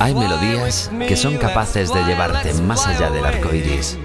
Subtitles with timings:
[0.00, 3.96] Hay melodías que son capaces de llevarte más allá del arco iris.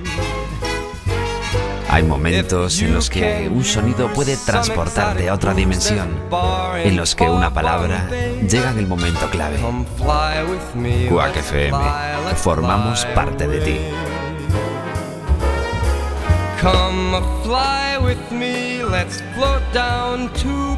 [1.90, 6.10] Hay momentos en los que un sonido puede transportarte a otra dimensión,
[6.76, 8.08] en los que una palabra
[8.48, 9.58] llega en el momento clave.
[11.10, 11.78] Quack FM,
[12.36, 13.80] formamos parte de ti.
[16.62, 20.78] Come fly with me, let's float down to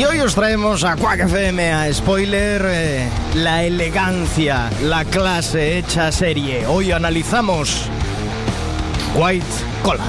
[0.00, 6.10] Y hoy os traemos a Quack FM a spoiler eh, la elegancia, la clase hecha
[6.10, 6.66] serie.
[6.66, 7.84] Hoy analizamos
[9.14, 9.44] White
[9.82, 10.06] Collar.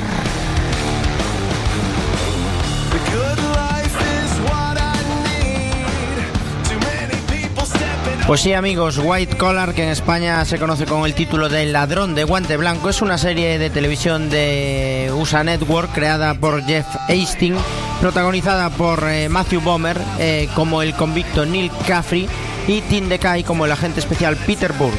[8.26, 12.16] Pues sí amigos, White Collar, que en España se conoce con el título de Ladrón
[12.16, 17.60] de Guante Blanco, es una serie de televisión de USA Network creada por Jeff Hastings,
[18.02, 22.27] protagonizada por eh, Matthew Bomer eh, como el convicto Neil Caffrey
[22.68, 24.98] y Tim DeKay como el agente especial Peter Burke.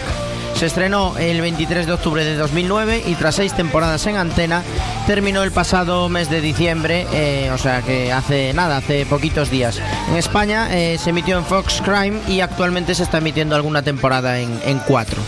[0.55, 4.63] Se estrenó el 23 de octubre de 2009 y tras seis temporadas en antena
[5.09, 9.81] terminó el pasado mes de diciembre, eh, o sea que hace nada, hace poquitos días.
[10.09, 14.61] En España se emitió en Fox Crime y actualmente se está emitiendo alguna temporada en,
[14.65, 15.21] en cuatro.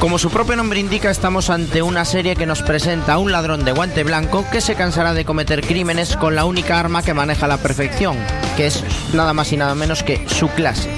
[0.00, 3.64] Como su propio nombre indica, estamos ante una serie que nos presenta a un ladrón
[3.64, 7.48] de guante blanco que se cansará de cometer crímenes con la única arma que maneja
[7.48, 8.16] la perfección,
[8.56, 10.90] que es nada más y nada menos que su clase.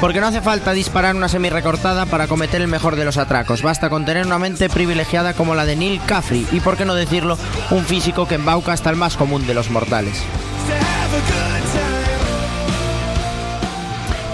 [0.00, 3.62] Porque no hace falta disparar una semi recortada para cometer el mejor de los atracos,
[3.62, 6.94] basta con tener una mente privilegiada como la de Neil Caffrey y, por qué no
[6.94, 7.38] decirlo,
[7.70, 10.22] un físico que embauca hasta el más común de los mortales.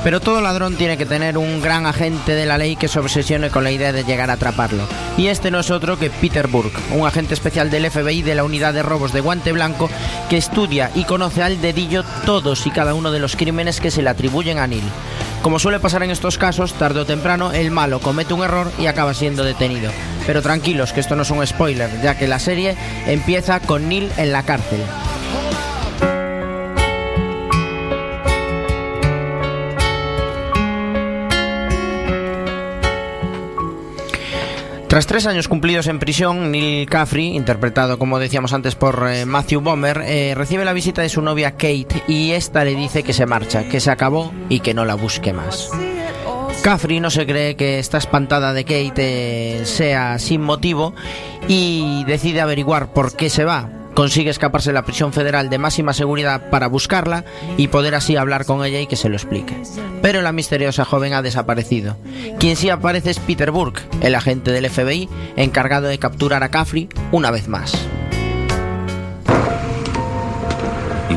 [0.05, 3.49] Pero todo ladrón tiene que tener un gran agente de la ley que se obsesione
[3.49, 4.87] con la idea de llegar a atraparlo.
[5.17, 8.45] Y este no es otro que Peter Burke, un agente especial del FBI de la
[8.45, 9.89] unidad de robos de guante blanco
[10.29, 14.03] que estudia y conoce al dedillo todos y cada uno de los crímenes que se
[14.03, 14.85] le atribuyen a Neil.
[15.41, 18.87] Como suele pasar en estos casos, tarde o temprano el malo comete un error y
[18.87, 19.91] acaba siendo detenido.
[20.27, 22.77] Pero tranquilos, que esto no es un spoiler, ya que la serie
[23.07, 24.81] empieza con Neil en la cárcel.
[34.95, 39.61] Tras tres años cumplidos en prisión, Neil Caffrey, interpretado como decíamos antes por eh, Matthew
[39.61, 43.27] Bomer, eh, recibe la visita de su novia Kate y esta le dice que se
[43.27, 45.69] marcha, que se acabó y que no la busque más.
[46.63, 48.93] Caffrey no se cree que esta espantada de Kate
[49.63, 50.95] eh, sea sin motivo
[51.49, 55.93] y decide averiguar por qué se va, consigue escaparse de la prisión federal de máxima
[55.93, 57.25] seguridad para buscarla
[57.57, 59.57] y poder así hablar con ella y que se lo explique.
[60.03, 61.97] Pero la misteriosa joven ha desaparecido.
[62.39, 66.89] Quien sí aparece es Peter Burke, el agente del FBI encargado de capturar a Caffrey
[67.13, 67.75] una vez más.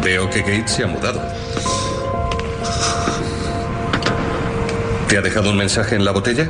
[0.04, 1.22] Veo que Gates se ha mudado.
[5.10, 6.48] ¿Te ha dejado un mensaje en la botella?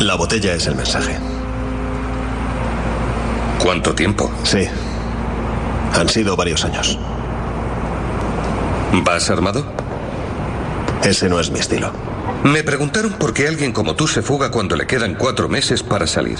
[0.00, 1.16] La botella es el mensaje.
[3.62, 4.30] ¿Cuánto tiempo?
[4.42, 4.66] Sí.
[5.94, 6.98] Han sido varios años.
[9.04, 9.64] ¿Vas armado?
[11.04, 11.92] Ese no es mi estilo.
[12.42, 16.06] Me preguntaron por qué alguien como tú se fuga cuando le quedan cuatro meses para
[16.06, 16.38] salir.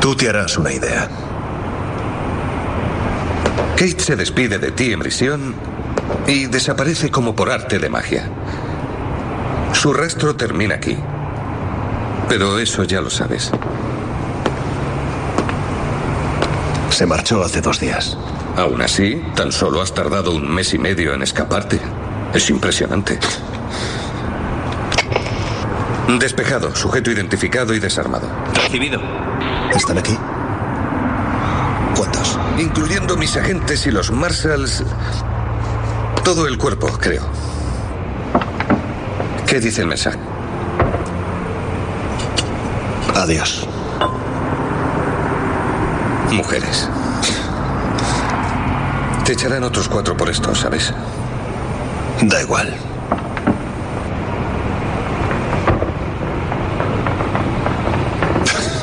[0.00, 1.08] Tú te harás una idea.
[3.76, 5.54] Kate se despide de ti en prisión
[6.26, 8.30] y desaparece como por arte de magia.
[9.74, 10.96] Su rastro termina aquí.
[12.26, 13.52] Pero eso ya lo sabes.
[16.94, 18.16] Se marchó hace dos días.
[18.56, 21.80] Aún así, tan solo has tardado un mes y medio en escaparte.
[22.32, 23.18] Es impresionante.
[26.20, 28.28] Despejado, sujeto identificado y desarmado.
[28.54, 29.00] Recibido.
[29.74, 30.16] ¿Están aquí?
[31.96, 32.38] ¿Cuántos?
[32.58, 34.84] Incluyendo mis agentes y los marshals.
[36.22, 37.24] Todo el cuerpo, creo.
[39.48, 40.20] ¿Qué dice el mensaje?
[43.16, 43.66] Adiós
[46.34, 46.88] mujeres.
[49.24, 50.92] Te echarán otros cuatro por esto, ¿sabes?
[52.22, 52.74] Da igual.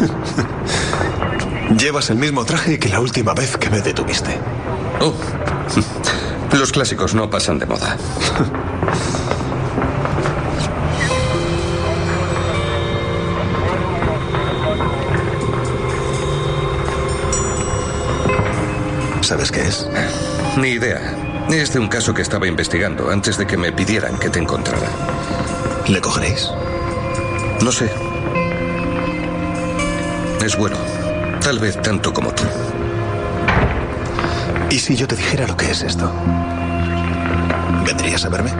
[1.77, 4.37] Llevas el mismo traje que la última vez que me detuviste.
[4.99, 5.13] Oh,
[6.57, 7.97] los clásicos no pasan de moda.
[19.31, 19.87] ¿Sabes qué es?
[20.57, 20.99] Ni idea.
[21.49, 24.89] Es de un caso que estaba investigando antes de que me pidieran que te encontrara.
[25.87, 26.49] ¿Le cogeréis?
[27.63, 27.89] No sé.
[30.43, 30.75] Es bueno.
[31.41, 32.43] Tal vez tanto como tú.
[34.69, 36.11] ¿Y si yo te dijera lo que es esto?
[37.85, 38.51] ¿Vendrías a verme?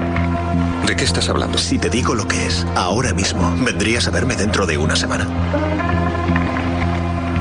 [0.87, 1.57] ¿De qué estás hablando?
[1.57, 5.27] Si te digo lo que es, ahora mismo, ¿vendrías a verme dentro de una semana?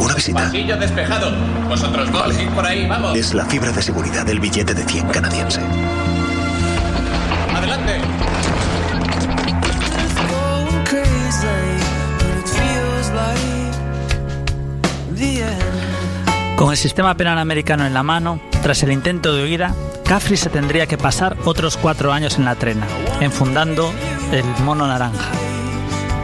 [0.01, 0.45] Una visita.
[0.45, 1.33] Pasillo despejado.
[1.69, 2.51] Vosotros dos, Vale.
[2.55, 3.17] por ahí, vamos.
[3.17, 5.61] Es la fibra de seguridad del billete de 100 canadiense.
[7.55, 8.01] Adelante.
[16.57, 19.75] Con el sistema penal americano en la mano, tras el intento de huida,
[20.05, 22.87] Caffrey se tendría que pasar otros cuatro años en la trena,
[23.21, 23.91] enfundando
[24.31, 25.31] el mono naranja.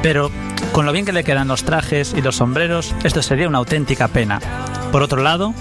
[0.02, 0.31] Pero,
[0.76, 4.08] con lo bien que le quedan los trajes y los sombreros, esto sería una auténtica
[4.08, 4.40] pena.
[4.93, 5.55] Por otro lado,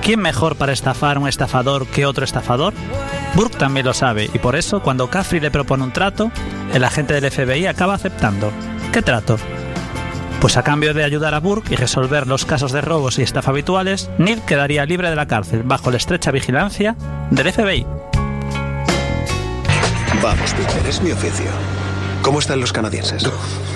[0.00, 2.72] ¿quién mejor para estafar a un estafador que otro estafador?
[3.34, 6.30] Burke también lo sabe y por eso, cuando Caffrey le propone un trato,
[6.72, 8.52] el agente del FBI acaba aceptando.
[8.92, 9.38] ¿Qué trato?
[10.40, 13.50] Pues a cambio de ayudar a Burke y resolver los casos de robos y estafa
[13.50, 16.94] habituales, Neil quedaría libre de la cárcel bajo la estrecha vigilancia
[17.32, 17.84] del FBI.
[20.22, 21.69] Vamos, Peter, es mi oficio.
[22.22, 23.24] ¿Cómo están los canadienses?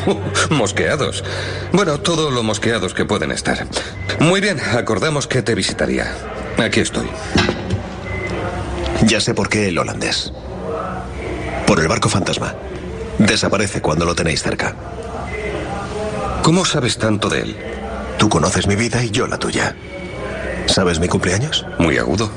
[0.51, 1.25] mosqueados.
[1.73, 3.67] Bueno, todo lo mosqueados que pueden estar.
[4.21, 6.13] Muy bien, acordamos que te visitaría.
[6.59, 7.09] Aquí estoy.
[9.07, 10.33] Ya sé por qué el holandés.
[11.67, 12.55] Por el barco fantasma.
[13.19, 14.75] Desaparece cuando lo tenéis cerca.
[16.43, 17.57] ¿Cómo sabes tanto de él?
[18.19, 19.75] Tú conoces mi vida y yo la tuya.
[20.67, 21.65] ¿Sabes mi cumpleaños?
[21.79, 22.31] Muy agudo.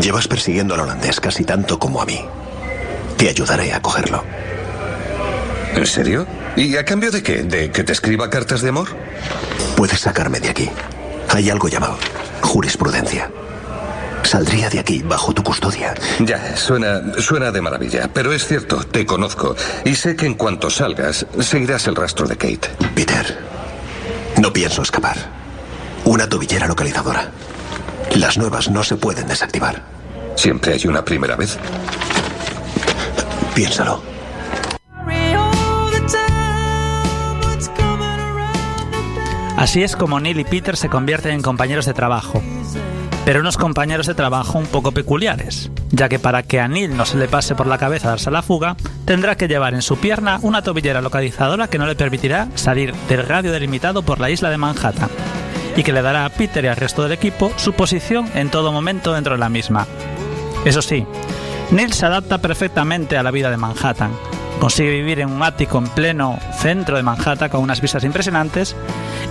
[0.00, 2.20] Llevas persiguiendo al holandés casi tanto como a mí.
[3.16, 4.24] Te ayudaré a cogerlo.
[5.74, 6.26] ¿En serio?
[6.56, 7.42] ¿Y a cambio de qué?
[7.42, 8.88] ¿De que te escriba cartas de amor?
[9.76, 10.70] Puedes sacarme de aquí.
[11.30, 11.98] Hay algo llamado
[12.42, 13.30] jurisprudencia.
[14.22, 15.94] Saldría de aquí bajo tu custodia.
[16.20, 20.68] Ya, suena, suena de maravilla, pero es cierto, te conozco y sé que en cuanto
[20.68, 22.68] salgas seguirás el rastro de Kate.
[22.94, 23.38] Peter,
[24.38, 25.16] no pienso escapar.
[26.04, 27.30] Una tobillera localizadora.
[28.16, 29.82] Las nuevas no se pueden desactivar.
[30.36, 31.58] Siempre hay una primera vez.
[33.54, 34.11] Piénsalo.
[39.62, 42.42] Así es como Neil y Peter se convierten en compañeros de trabajo.
[43.24, 47.06] Pero unos compañeros de trabajo un poco peculiares, ya que para que a Neil no
[47.06, 48.74] se le pase por la cabeza darse la fuga,
[49.04, 53.24] tendrá que llevar en su pierna una tobillera localizadora que no le permitirá salir del
[53.24, 55.08] radio delimitado por la isla de Manhattan,
[55.76, 58.72] y que le dará a Peter y al resto del equipo su posición en todo
[58.72, 59.86] momento dentro de la misma.
[60.64, 61.06] Eso sí,
[61.70, 64.10] Neil se adapta perfectamente a la vida de Manhattan.
[64.60, 68.76] Consigue vivir en un ático en pleno centro de Manhattan con unas vistas impresionantes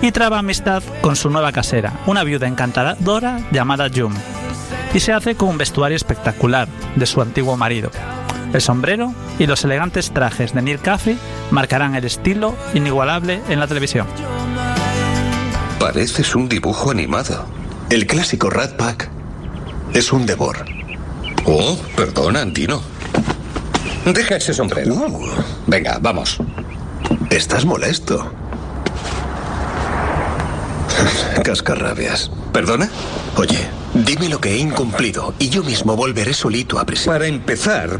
[0.02, 4.16] y traba amistad con su nueva casera, una viuda encantadora llamada June.
[4.94, 7.90] Y se hace con un vestuario espectacular de su antiguo marido.
[8.52, 11.18] El sombrero y los elegantes trajes de Neil Caffrey
[11.50, 14.06] marcarán el estilo inigualable en la televisión.
[15.78, 17.46] Pareces un dibujo animado.
[17.88, 19.10] El clásico Rat Pack
[19.94, 20.64] es un devor.
[21.44, 22.82] Oh, perdona, Antino.
[24.04, 24.94] Deja ese sombrero.
[24.94, 25.28] Uh,
[25.66, 26.38] Venga, vamos.
[27.30, 28.32] estás molesto.
[31.44, 32.30] Cascarrabias.
[32.52, 32.88] ¿Perdona?
[33.36, 37.14] Oye, dime lo que he incumplido y yo mismo volveré solito a prisión.
[37.14, 37.98] Para empezar,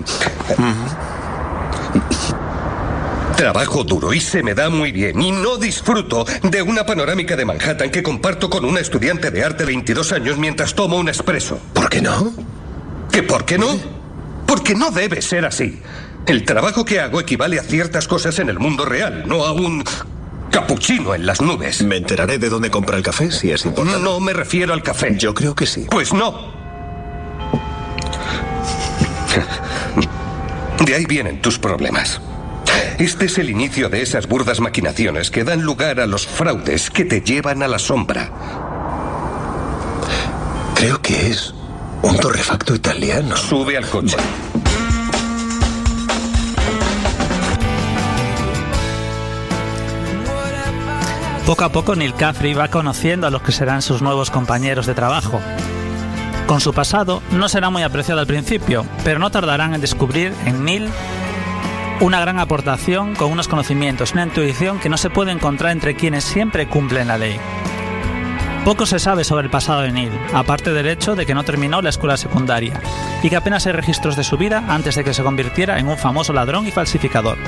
[3.36, 7.44] trabajo duro y se me da muy bien y no disfruto de una panorámica de
[7.44, 11.58] Manhattan que comparto con una estudiante de arte de 22 años mientras tomo un expreso.
[11.72, 12.32] ¿Por qué no?
[13.10, 14.01] ¿Que por qué no?
[14.52, 15.80] Porque no debe ser así.
[16.26, 19.82] El trabajo que hago equivale a ciertas cosas en el mundo real, no a un
[20.50, 21.82] capuchino en las nubes.
[21.82, 24.02] Me enteraré de dónde compra el café si es importante.
[24.02, 25.16] No me refiero al café.
[25.16, 25.86] Yo creo que sí.
[25.90, 26.52] Pues no.
[30.84, 32.20] De ahí vienen tus problemas.
[32.98, 37.06] Este es el inicio de esas burdas maquinaciones que dan lugar a los fraudes que
[37.06, 38.30] te llevan a la sombra.
[40.74, 41.54] Creo que es
[42.02, 43.36] un torrefacto italiano.
[43.36, 44.16] Sube al coche.
[51.46, 54.94] Poco a poco Neil Caffrey va conociendo a los que serán sus nuevos compañeros de
[54.94, 55.40] trabajo.
[56.46, 60.64] Con su pasado no será muy apreciado al principio, pero no tardarán en descubrir en
[60.64, 60.88] Neil
[62.00, 66.24] una gran aportación con unos conocimientos, una intuición que no se puede encontrar entre quienes
[66.24, 67.38] siempre cumplen la ley.
[68.64, 71.82] Poco se sabe sobre el pasado de Neil, aparte del hecho de que no terminó
[71.82, 72.80] la escuela secundaria
[73.20, 75.98] y que apenas hay registros de su vida antes de que se convirtiera en un
[75.98, 77.38] famoso ladrón y falsificador.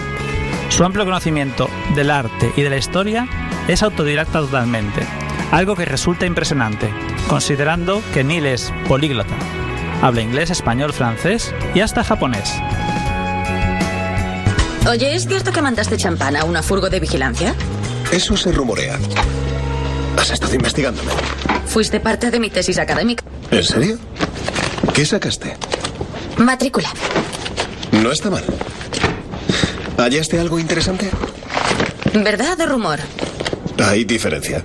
[0.71, 3.29] Su amplio conocimiento del arte y de la historia
[3.69, 5.07] es autodidacta totalmente,
[5.53, 6.93] algo que resulta impresionante,
[7.29, 9.37] considerando que Neil es políglota.
[10.03, 12.53] Habla inglés, español, francés y hasta japonés.
[14.89, 17.55] Oye, ¿es cierto que mandaste champán a una furgo de vigilancia?
[18.11, 18.99] Eso se rumorea.
[20.17, 21.11] Has estado investigándome.
[21.67, 23.25] Fuiste parte de mi tesis académica.
[23.51, 23.99] ¿En serio?
[24.95, 25.57] ¿Qué sacaste?
[26.39, 26.89] Matrícula.
[27.93, 28.45] No está mal.
[29.97, 31.11] ¿Hallaste algo interesante?
[32.13, 33.01] ¿Verdad o rumor?
[33.79, 34.65] Hay diferencia.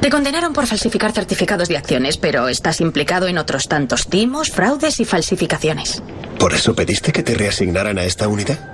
[0.00, 5.00] Te condenaron por falsificar certificados de acciones, pero estás implicado en otros tantos timos, fraudes
[5.00, 6.02] y falsificaciones.
[6.38, 8.71] ¿Por eso pediste que te reasignaran a esta unidad?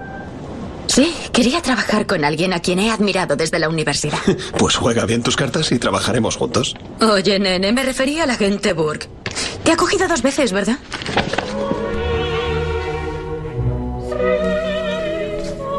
[0.88, 4.18] Sí, quería trabajar con alguien a quien he admirado desde la universidad.
[4.58, 6.74] Pues juega bien tus cartas y trabajaremos juntos.
[7.00, 9.06] Oye, nene, me refería a la gente Burke.
[9.62, 10.78] Te ha cogido dos veces, ¿verdad?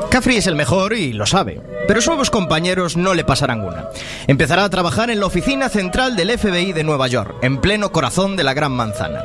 [0.09, 3.89] Caffrey es el mejor y lo sabe, pero sus nuevos compañeros no le pasarán una.
[4.27, 8.35] Empezará a trabajar en la oficina central del FBI de Nueva York, en pleno corazón
[8.35, 9.23] de la Gran Manzana.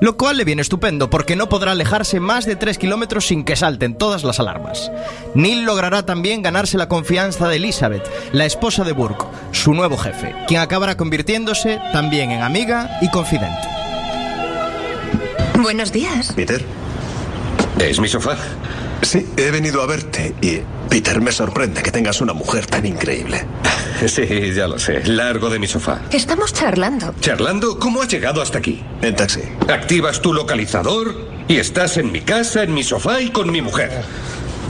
[0.00, 3.56] Lo cual le viene estupendo porque no podrá alejarse más de 3 kilómetros sin que
[3.56, 4.90] salten todas las alarmas.
[5.34, 10.34] Neil logrará también ganarse la confianza de Elizabeth, la esposa de Burke, su nuevo jefe,
[10.46, 13.68] quien acabará convirtiéndose también en amiga y confidente.
[15.60, 16.32] Buenos días.
[16.34, 16.62] Peter.
[17.78, 18.36] ¿Es mi sofá?
[19.02, 23.44] Sí, he venido a verte y, Peter, me sorprende que tengas una mujer tan increíble.
[24.06, 25.04] Sí, ya lo sé.
[25.06, 26.02] Largo de mi sofá.
[26.10, 27.14] Estamos charlando.
[27.20, 28.84] Charlando, ¿cómo has llegado hasta aquí?
[29.00, 29.40] En taxi.
[29.68, 31.14] Activas tu localizador
[31.48, 33.90] y estás en mi casa, en mi sofá y con mi mujer.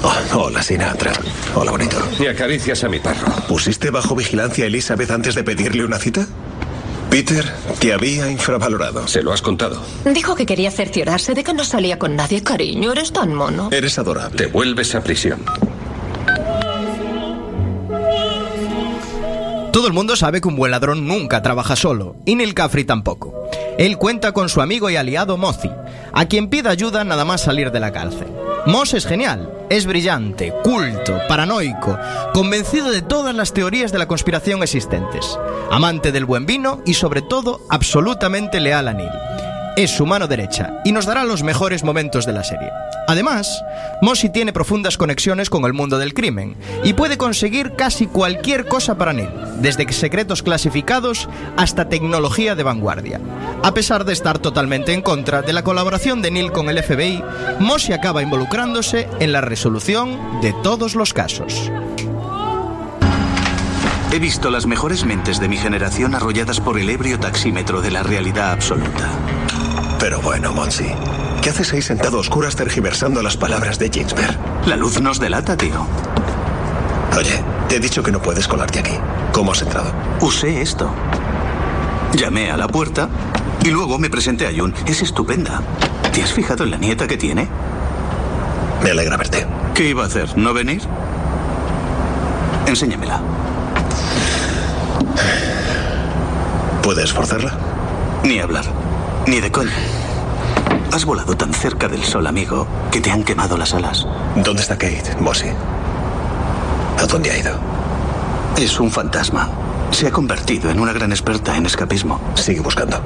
[0.02, 1.12] Oh, hola, Sinatra.
[1.56, 1.96] Hola, bonito.
[2.20, 3.26] Y acaricias a mi perro.
[3.48, 6.28] ¿Pusiste bajo vigilancia a Elizabeth antes de pedirle una cita?
[7.16, 9.08] Peter te había infravalorado.
[9.08, 9.82] Se lo has contado.
[10.04, 12.92] Dijo que quería cerciorarse de que no salía con nadie, cariño.
[12.92, 13.70] Eres tan mono.
[13.72, 14.36] Eres adorable.
[14.36, 15.42] Te vuelves a prisión.
[19.72, 23.48] Todo el mundo sabe que un buen ladrón nunca trabaja solo, y Neil Caffrey tampoco.
[23.78, 25.70] Él cuenta con su amigo y aliado Mozi,
[26.12, 28.28] a quien pide ayuda nada más salir de la cárcel.
[28.66, 31.96] Moss es genial, es brillante, culto, paranoico,
[32.34, 35.38] convencido de todas las teorías de la conspiración existentes,
[35.70, 39.45] amante del buen vino y sobre todo absolutamente leal a Neil.
[39.76, 42.70] Es su mano derecha y nos dará los mejores momentos de la serie.
[43.08, 43.62] Además,
[44.00, 48.96] Mossy tiene profundas conexiones con el mundo del crimen y puede conseguir casi cualquier cosa
[48.96, 49.28] para Neil,
[49.60, 51.28] desde secretos clasificados
[51.58, 53.20] hasta tecnología de vanguardia.
[53.62, 57.22] A pesar de estar totalmente en contra de la colaboración de Neil con el FBI,
[57.58, 61.70] Mossy acaba involucrándose en la resolución de todos los casos.
[64.10, 68.02] He visto las mejores mentes de mi generación arrolladas por el ebrio taxímetro de la
[68.02, 69.10] realidad absoluta.
[69.98, 70.86] Pero bueno, Monsi,
[71.42, 74.36] ¿qué haces ahí sentado a oscuras tergiversando las palabras de Ginsberg?
[74.66, 75.86] La luz nos delata, tío.
[77.16, 78.92] Oye, te he dicho que no puedes colarte aquí.
[79.32, 79.92] ¿Cómo has entrado?
[80.20, 80.90] Usé esto.
[82.14, 83.08] Llamé a la puerta
[83.64, 84.74] y luego me presenté a Jun.
[84.86, 85.62] Es estupenda.
[86.12, 87.48] ¿Te has fijado en la nieta que tiene?
[88.82, 89.46] Me alegra verte.
[89.74, 90.36] ¿Qué iba a hacer?
[90.36, 90.82] ¿No venir?
[92.66, 93.20] Enséñamela.
[96.82, 97.56] ¿Puedes forzarla?
[98.22, 98.64] Ni hablar.
[99.26, 99.72] Ni de coña.
[100.92, 104.06] Has volado tan cerca del sol, amigo, que te han quemado las alas.
[104.36, 105.48] ¿Dónde está Kate, Mossy?
[106.98, 107.58] ¿A dónde ha ido?
[108.56, 109.50] Es un fantasma.
[109.90, 112.20] Se ha convertido en una gran experta en escapismo.
[112.34, 113.00] Sigue buscando.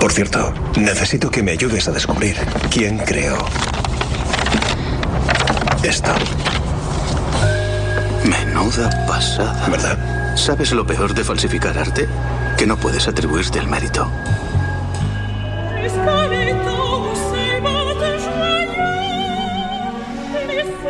[0.00, 2.36] Por cierto, necesito que me ayudes a descubrir
[2.70, 3.36] quién creó
[5.84, 6.12] esto.
[8.24, 9.68] Menuda pasada.
[9.68, 10.36] ¿Verdad?
[10.36, 12.08] ¿Sabes lo peor de falsificar arte?
[12.56, 14.08] Que no puedes atribuirte el mérito.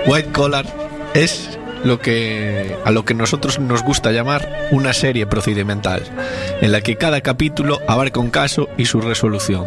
[0.07, 0.67] White Collar
[1.15, 6.03] es lo que a lo que nosotros nos gusta llamar una serie procedimental,
[6.61, 9.67] en la que cada capítulo abarca un caso y su resolución.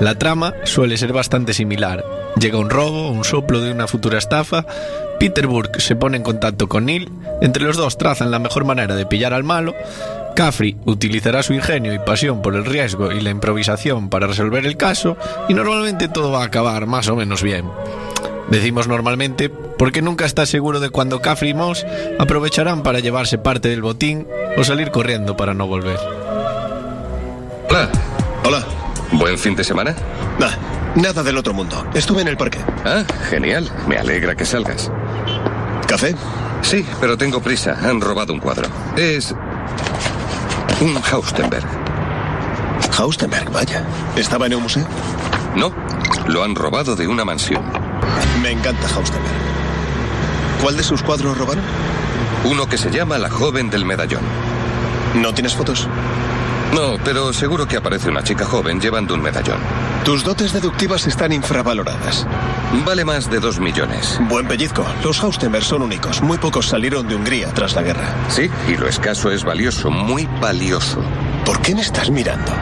[0.00, 2.04] La trama suele ser bastante similar.
[2.40, 4.64] Llega un robo, un soplo de una futura estafa,
[5.18, 7.10] Peter Burke se pone en contacto con Neil,
[7.40, 9.74] entre los dos trazan la mejor manera de pillar al malo,
[10.36, 14.76] Caffrey utilizará su ingenio y pasión por el riesgo y la improvisación para resolver el
[14.76, 15.16] caso
[15.48, 17.64] y normalmente todo va a acabar más o menos bien.
[18.50, 21.84] Decimos normalmente porque nunca estás seguro de cuándo Caffrey y Moss
[22.18, 24.26] aprovecharán para llevarse parte del botín
[24.56, 25.98] o salir corriendo para no volver.
[27.68, 27.90] Hola.
[28.44, 28.64] Hola.
[29.12, 29.94] ¿Buen fin de semana?
[30.38, 30.52] Nah,
[30.94, 31.86] nada del otro mundo.
[31.94, 32.58] Estuve en el parque.
[32.84, 33.70] Ah, genial.
[33.86, 34.90] Me alegra que salgas.
[35.86, 36.14] ¿Café?
[36.62, 37.78] Sí, pero tengo prisa.
[37.82, 38.68] Han robado un cuadro.
[38.96, 39.34] Es
[40.80, 41.66] un Haustenberg.
[42.98, 43.84] Haustenberg, vaya.
[44.16, 44.86] ¿Estaba en un museo?
[45.54, 45.72] No,
[46.26, 47.87] lo han robado de una mansión.
[48.42, 49.34] Me encanta Haustenberg.
[50.62, 51.64] ¿Cuál de sus cuadros robaron?
[52.44, 54.22] Uno que se llama La joven del medallón.
[55.16, 55.88] ¿No tienes fotos?
[56.74, 59.58] No, pero seguro que aparece una chica joven llevando un medallón.
[60.04, 62.26] Tus dotes deductivas están infravaloradas.
[62.84, 64.18] Vale más de dos millones.
[64.28, 64.84] Buen pellizco.
[65.02, 66.20] Los Haustenberg son únicos.
[66.20, 68.14] Muy pocos salieron de Hungría tras la guerra.
[68.28, 71.02] Sí, y lo escaso es valioso, muy valioso.
[71.44, 72.52] ¿Por qué me estás mirando?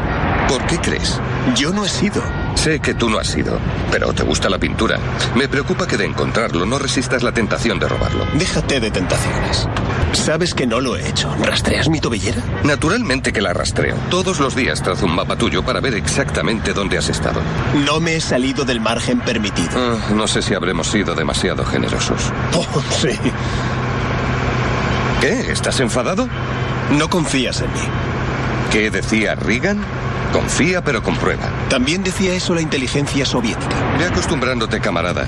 [0.48, 1.20] ¿Por qué crees?
[1.56, 2.22] Yo no he sido.
[2.56, 3.58] Sé que tú no has sido,
[3.92, 4.98] pero te gusta la pintura.
[5.36, 8.26] Me preocupa que de encontrarlo no resistas la tentación de robarlo.
[8.34, 9.68] Déjate de tentaciones.
[10.12, 11.32] Sabes que no lo he hecho.
[11.44, 12.42] ¿Rastreas mi tobillera?
[12.64, 13.96] Naturalmente que la rastreo.
[14.10, 17.40] Todos los días trazo un mapa tuyo para ver exactamente dónde has estado.
[17.84, 19.70] No me he salido del margen permitido.
[19.76, 22.32] Ah, no sé si habremos sido demasiado generosos.
[22.54, 23.10] Oh, sí.
[25.20, 25.52] ¿Qué?
[25.52, 26.28] ¿Estás enfadado?
[26.98, 27.80] No confías en mí.
[28.72, 29.78] ¿Qué decía Reagan?
[30.36, 31.48] Confía pero comprueba.
[31.70, 33.74] También decía eso la inteligencia soviética.
[33.98, 35.26] Ve acostumbrándote, camarada.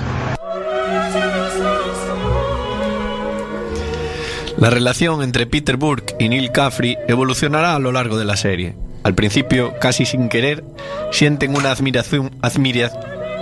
[4.57, 8.75] La relación entre Peter Burke y Neil Caffrey evolucionará a lo largo de la serie.
[9.01, 10.63] Al principio, casi sin querer,
[11.11, 12.91] sienten una admiración, admira-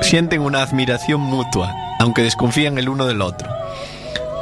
[0.02, 3.50] sienten una admiración mutua, aunque desconfían el uno del otro.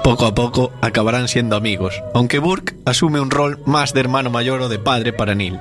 [0.04, 4.62] Poco a poco acabarán siendo amigos, aunque Burke asume un rol más de hermano mayor
[4.62, 5.58] o de padre para Neil,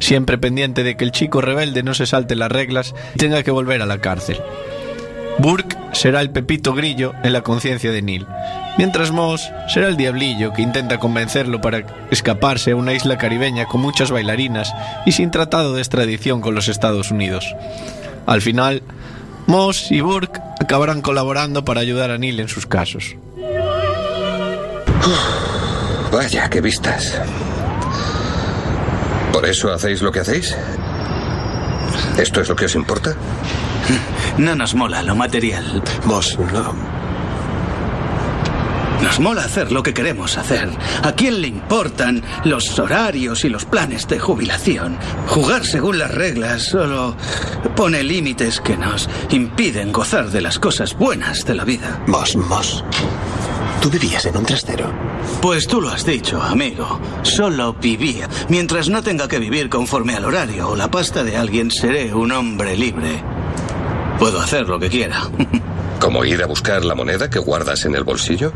[0.00, 3.50] siempre pendiente de que el chico rebelde no se salte las reglas y tenga que
[3.50, 4.38] volver a la cárcel.
[5.38, 8.26] Burke será el pepito grillo en la conciencia de Neil,
[8.76, 13.80] mientras Moss será el diablillo que intenta convencerlo para escaparse a una isla caribeña con
[13.80, 14.72] muchas bailarinas
[15.06, 17.54] y sin tratado de extradición con los Estados Unidos.
[18.26, 18.82] Al final,
[19.46, 23.16] Moss y Burke acabarán colaborando para ayudar a Neil en sus casos.
[26.12, 27.18] Vaya, qué vistas.
[29.32, 30.56] ¿Por eso hacéis lo que hacéis?
[32.18, 33.14] ¿Esto es lo que os importa?
[34.38, 35.82] No nos mola lo material.
[36.04, 36.74] Vos, no.
[39.02, 40.68] Nos mola hacer lo que queremos hacer.
[41.02, 44.98] ¿A quién le importan los horarios y los planes de jubilación?
[45.26, 47.16] Jugar según las reglas solo
[47.76, 52.02] pone límites que nos impiden gozar de las cosas buenas de la vida.
[52.06, 52.84] Vos, vos.
[53.80, 54.92] Tú vivías en un trastero.
[55.40, 57.00] Pues tú lo has dicho, amigo.
[57.22, 58.28] Solo vivía.
[58.50, 62.30] Mientras no tenga que vivir conforme al horario o la pasta de alguien, seré un
[62.30, 63.22] hombre libre.
[64.18, 65.22] Puedo hacer lo que quiera.
[66.00, 68.52] ¿Como ir a buscar la moneda que guardas en el bolsillo?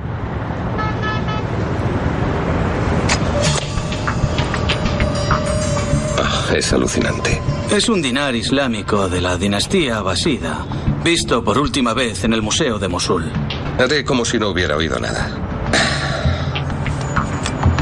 [6.18, 7.40] Ah, es alucinante.
[7.70, 10.66] Es un dinar islámico de la dinastía abasida,
[11.02, 13.32] visto por última vez en el Museo de Mosul.
[13.78, 15.28] Haré como si no hubiera oído nada.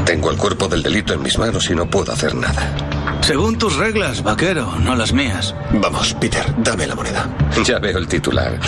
[0.05, 3.19] Tengo el cuerpo del delito en mis manos y no puedo hacer nada.
[3.21, 5.55] Según tus reglas, vaquero, no las mías.
[5.71, 7.29] Vamos, Peter, dame la moneda.
[7.63, 8.59] Ya veo el titular.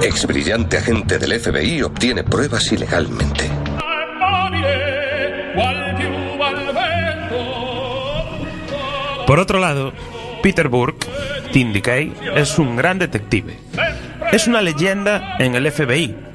[0.00, 3.50] Ex brillante agente del FBI obtiene pruebas ilegalmente.
[9.26, 9.92] Por otro lado,
[10.42, 11.06] Peter Burke,
[11.52, 13.58] Tim Decay, es un gran detective.
[14.32, 16.28] Es una leyenda en el FBI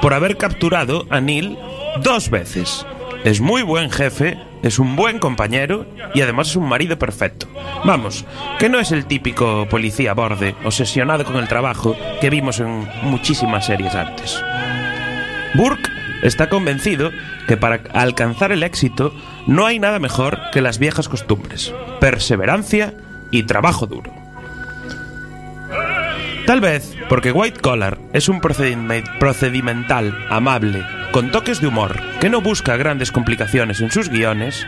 [0.00, 1.58] por haber capturado a Neil
[2.02, 2.86] dos veces.
[3.24, 7.46] Es muy buen jefe, es un buen compañero y además es un marido perfecto.
[7.84, 8.24] Vamos,
[8.58, 13.66] que no es el típico policía borde, obsesionado con el trabajo que vimos en muchísimas
[13.66, 14.42] series antes.
[15.54, 15.90] Burke
[16.22, 17.10] está convencido
[17.46, 19.12] que para alcanzar el éxito
[19.46, 22.94] no hay nada mejor que las viejas costumbres, perseverancia
[23.30, 24.19] y trabajo duro.
[26.50, 32.28] Tal vez porque White Collar es un procedime- procedimental amable, con toques de humor, que
[32.28, 34.66] no busca grandes complicaciones en sus guiones,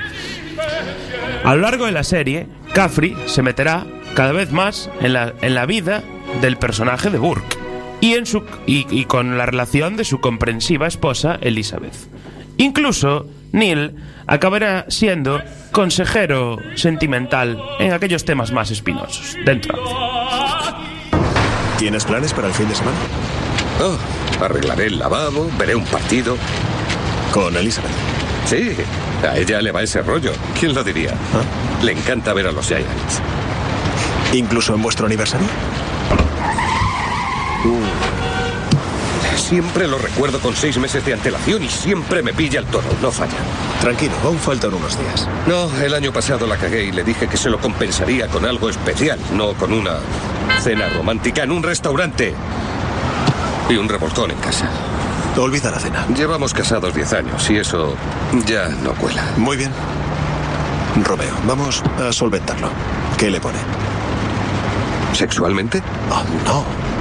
[1.43, 6.05] a lo largo de la serie, Caffrey se meterá cada vez más en la, vida
[6.41, 7.57] del personaje de Burke
[8.01, 11.97] y, en su, y con la relación de su comprensiva esposa Elizabeth.
[12.59, 13.97] Incluso Neil
[14.29, 15.43] acabará siendo
[15.73, 19.77] consejero sentimental en aquellos temas más espinosos dentro.
[21.83, 22.97] ¿Tienes planes para el fin de semana?
[23.83, 23.99] Oh,
[24.41, 26.37] arreglaré el lavabo, veré un partido.
[27.33, 27.91] Con Elizabeth.
[28.47, 28.77] Sí,
[29.29, 30.31] a ella le va ese rollo.
[30.61, 31.17] ¿Quién lo diría?
[31.83, 33.21] Le encanta ver a los Giants.
[34.33, 35.49] ¿Incluso en vuestro aniversario?
[39.53, 43.13] Siempre lo recuerdo con seis meses de antelación y siempre me pilla el toro, no
[43.13, 43.37] falla.
[43.83, 45.29] Tranquilo, aún faltan unos días.
[45.47, 48.71] No, el año pasado la cagué y le dije que se lo compensaría con algo
[48.71, 49.99] especial, no con una
[50.63, 52.33] cena romántica en un restaurante.
[53.69, 54.71] Y un revolcón en casa.
[55.37, 56.07] Olvida la cena.
[56.17, 57.95] Llevamos casados diez años y eso
[58.47, 59.23] ya no cuela.
[59.37, 59.71] Muy bien.
[61.05, 62.71] Romeo, vamos a solventarlo.
[63.19, 63.59] ¿Qué le pone?
[65.13, 65.83] ¿Sexualmente?
[66.11, 66.92] Oh, no.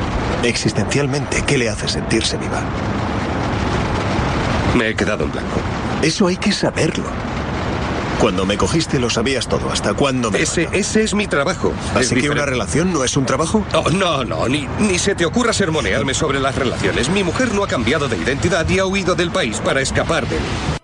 [0.44, 2.62] Existencialmente, ¿qué le hace sentirse viva?
[4.76, 5.60] Me he quedado en blanco.
[6.02, 7.06] Eso hay que saberlo.
[8.20, 9.72] Cuando me cogiste lo sabías todo.
[9.72, 11.74] ¿Hasta cuándo me Ese, ese es mi trabajo.
[11.94, 12.30] Es Así que diferente.
[12.32, 13.66] una relación no es un trabajo.
[13.74, 17.10] Oh, no, no, ni, ni se te ocurra sermonearme sobre las relaciones.
[17.10, 20.36] Mi mujer no ha cambiado de identidad y ha huido del país para escapar de
[20.36, 20.81] mí.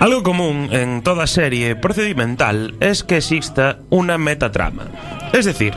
[0.00, 4.84] Algo común en toda serie procedimental es que exista una metatrama.
[5.32, 5.74] Es decir,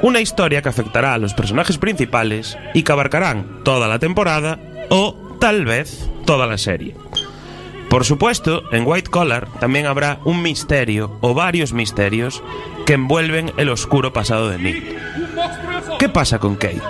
[0.00, 5.36] una historia que afectará a los personajes principales y que abarcarán toda la temporada o
[5.38, 6.94] tal vez toda la serie.
[7.90, 12.42] Por supuesto, en White Collar también habrá un misterio o varios misterios
[12.86, 14.84] que envuelven el oscuro pasado de Nick.
[15.98, 16.80] ¿Qué pasa con Kate?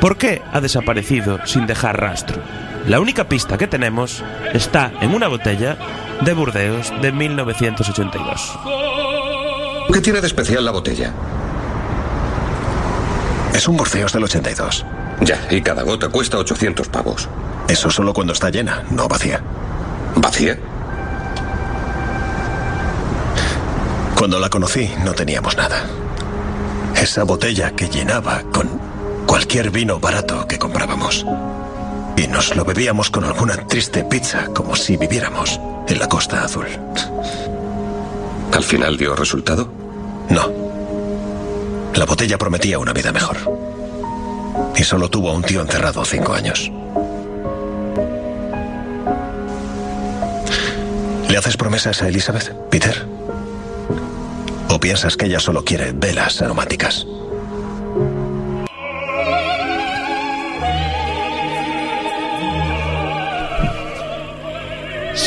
[0.00, 2.40] ¿Por qué ha desaparecido sin dejar rastro?
[2.86, 5.76] La única pista que tenemos está en una botella
[6.22, 8.58] de Burdeos de 1982.
[9.92, 11.12] ¿Qué tiene de especial la botella?
[13.54, 14.86] Es un Burdeos del 82.
[15.20, 17.28] Ya, y cada gota cuesta 800 pavos.
[17.68, 19.40] Eso solo cuando está llena, no vacía.
[20.16, 20.58] ¿Vacía?
[24.16, 25.84] Cuando la conocí no teníamos nada.
[26.96, 28.68] Esa botella que llenaba con
[29.26, 31.24] cualquier vino barato que comprábamos.
[32.20, 36.66] Y nos lo bebíamos con alguna triste pizza, como si viviéramos en la Costa Azul.
[38.52, 39.72] ¿Al final dio resultado?
[40.28, 40.52] No.
[41.94, 43.38] La botella prometía una vida mejor.
[44.76, 46.70] Y solo tuvo a un tío encerrado cinco años.
[51.26, 53.06] ¿Le haces promesas a Elizabeth, Peter?
[54.68, 57.06] ¿O piensas que ella solo quiere velas aromáticas?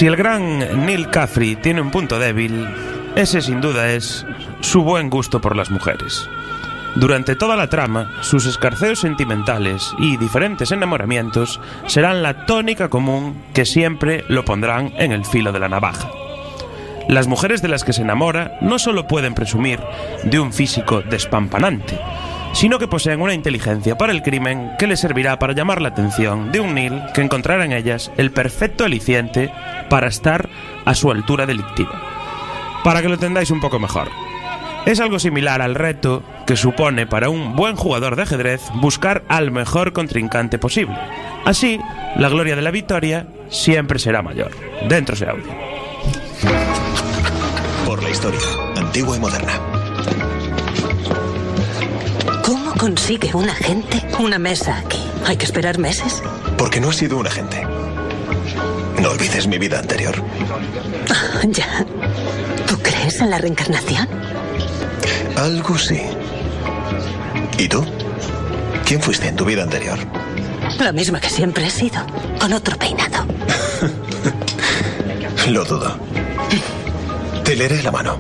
[0.03, 2.67] Si el gran Neil Caffrey tiene un punto débil,
[3.15, 4.25] ese sin duda es
[4.59, 6.27] su buen gusto por las mujeres.
[6.95, 13.63] Durante toda la trama, sus escarceos sentimentales y diferentes enamoramientos serán la tónica común que
[13.63, 16.11] siempre lo pondrán en el filo de la navaja.
[17.07, 19.79] Las mujeres de las que se enamora no solo pueden presumir
[20.25, 21.97] de un físico despampanante,
[22.53, 26.51] sino que poseen una inteligencia para el crimen que les servirá para llamar la atención
[26.51, 29.51] de un Neil que encontrará en ellas el perfecto aliciente
[29.89, 30.47] para estar
[30.85, 32.01] a su altura delictiva.
[32.83, 34.09] Para que lo entendáis un poco mejor.
[34.85, 39.49] Es algo similar al reto que supone para un buen jugador de ajedrez buscar al
[39.49, 40.97] mejor contrincante posible.
[41.45, 41.79] Así,
[42.17, 44.51] la gloria de la victoria siempre será mayor.
[44.87, 45.45] Dentro ese audio.
[47.85, 48.39] Por la historia,
[48.75, 49.72] antigua y moderna.
[52.43, 54.99] ¿Cómo consigue un agente una mesa aquí?
[55.25, 56.21] ¿Hay que esperar meses?
[56.58, 57.65] Porque no he sido un agente.
[59.01, 60.15] No olvides mi vida anterior.
[61.49, 61.86] Ya.
[62.67, 64.08] ¿Tú crees en la reencarnación?
[65.36, 66.01] Algo sí.
[67.58, 67.84] ¿Y tú?
[68.86, 69.99] ¿Quién fuiste en tu vida anterior?
[70.79, 72.06] La misma que siempre he sido,
[72.39, 73.25] con otro peinado.
[75.49, 75.97] Lo dudo.
[77.43, 78.19] Te leeré la mano.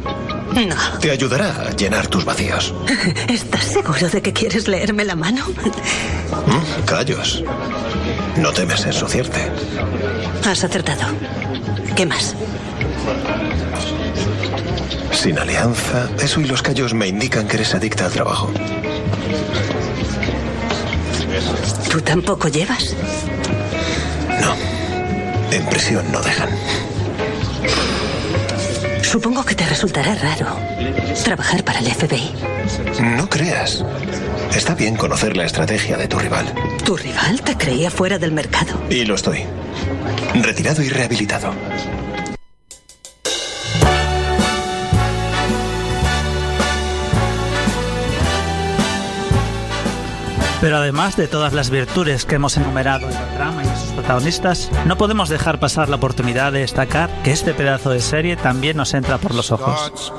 [0.53, 0.75] No.
[0.99, 2.73] Te ayudará a llenar tus vacíos.
[3.27, 5.45] ¿Estás seguro de que quieres leerme la mano?
[5.47, 7.43] Mm, Callos.
[8.37, 9.51] No temes ensuciarte.
[10.45, 11.01] Has acertado.
[11.95, 12.35] ¿Qué más?
[15.11, 18.51] Sin alianza, eso y los callos me indican que eres adicta al trabajo.
[21.89, 22.95] ¿Tú tampoco llevas?
[24.41, 24.55] No.
[25.51, 26.49] En prisión no dejan.
[29.13, 30.47] Supongo que te resultará raro
[31.23, 32.31] trabajar para el FBI.
[33.15, 33.85] No creas.
[34.55, 36.51] Está bien conocer la estrategia de tu rival.
[36.83, 38.73] ¿Tu rival te creía fuera del mercado?
[38.89, 39.43] Y lo estoy.
[40.33, 41.53] Retirado y rehabilitado.
[50.59, 53.62] Pero además de todas las virtudes que hemos enumerado en la trama
[53.93, 58.77] protagonistas, no podemos dejar pasar la oportunidad de destacar que este pedazo de serie también
[58.77, 60.13] nos entra por los ojos.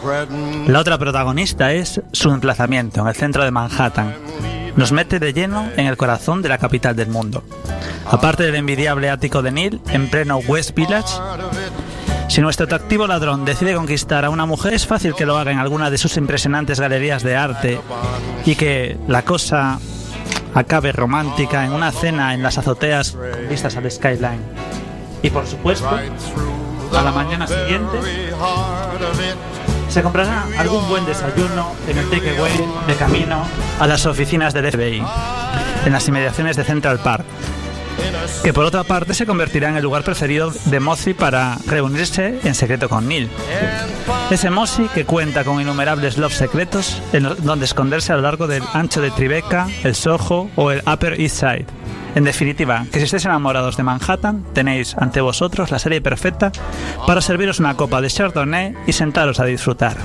[0.67, 4.15] La otra protagonista es su emplazamiento en el centro de Manhattan.
[4.77, 7.45] Nos mete de lleno en el corazón de la capital del mundo.
[8.11, 11.15] Aparte del envidiable ático de Neil, en pleno West Village,
[12.29, 15.59] si nuestro atractivo ladrón decide conquistar a una mujer, es fácil que lo haga en
[15.59, 17.81] alguna de sus impresionantes galerías de arte
[18.45, 19.79] y que la cosa
[20.55, 24.41] acabe romántica en una cena en las azoteas con vistas al skyline.
[25.23, 27.99] Y por supuesto, a la mañana siguiente
[29.89, 32.53] se comprará algún buen desayuno en el takeaway
[32.87, 33.45] de camino
[33.79, 35.03] a las oficinas del FBI,
[35.87, 37.25] en las inmediaciones de Central Park.
[38.43, 42.55] Que por otra parte se convertirá en el lugar preferido de Mossy para reunirse en
[42.55, 43.31] secreto con Neil.
[44.31, 48.63] Ese Mossy que cuenta con innumerables love secretos en donde esconderse a lo largo del
[48.73, 51.67] ancho de Tribeca, el Soho o el Upper East Side.
[52.15, 56.53] En definitiva, que si estáis enamorados de Manhattan, tenéis ante vosotros la serie perfecta
[57.07, 59.97] para serviros una copa de Chardonnay y sentaros a disfrutar.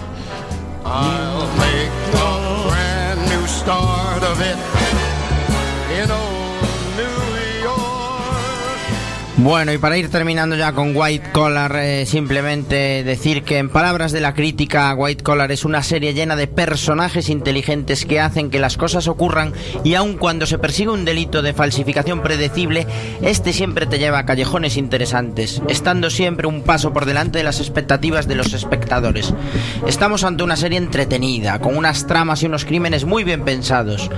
[0.85, 4.78] I'll make a brand new start of it
[9.41, 14.11] Bueno, y para ir terminando ya con White Collar, eh, simplemente decir que en palabras
[14.11, 18.59] de la crítica, White Collar es una serie llena de personajes inteligentes que hacen que
[18.59, 19.53] las cosas ocurran
[19.85, 22.85] y aun cuando se persigue un delito de falsificación predecible,
[23.21, 27.61] este siempre te lleva a callejones interesantes, estando siempre un paso por delante de las
[27.61, 29.33] expectativas de los espectadores.
[29.87, 34.09] Estamos ante una serie entretenida, con unas tramas y unos crímenes muy bien pensados,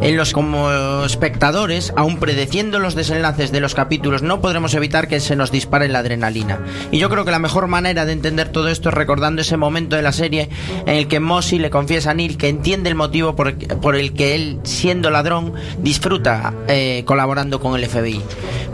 [0.00, 5.20] en los como espectadores, aun predeciendo los desenlaces de los capítulos, no podremos evitar que
[5.20, 6.60] se nos dispare la adrenalina.
[6.90, 9.96] Y yo creo que la mejor manera de entender todo esto es recordando ese momento
[9.96, 10.48] de la serie
[10.86, 14.12] en el que Mossy le confiesa a Neil que entiende el motivo por, por el
[14.12, 18.20] que él, siendo ladrón, disfruta eh, colaborando con el FBI.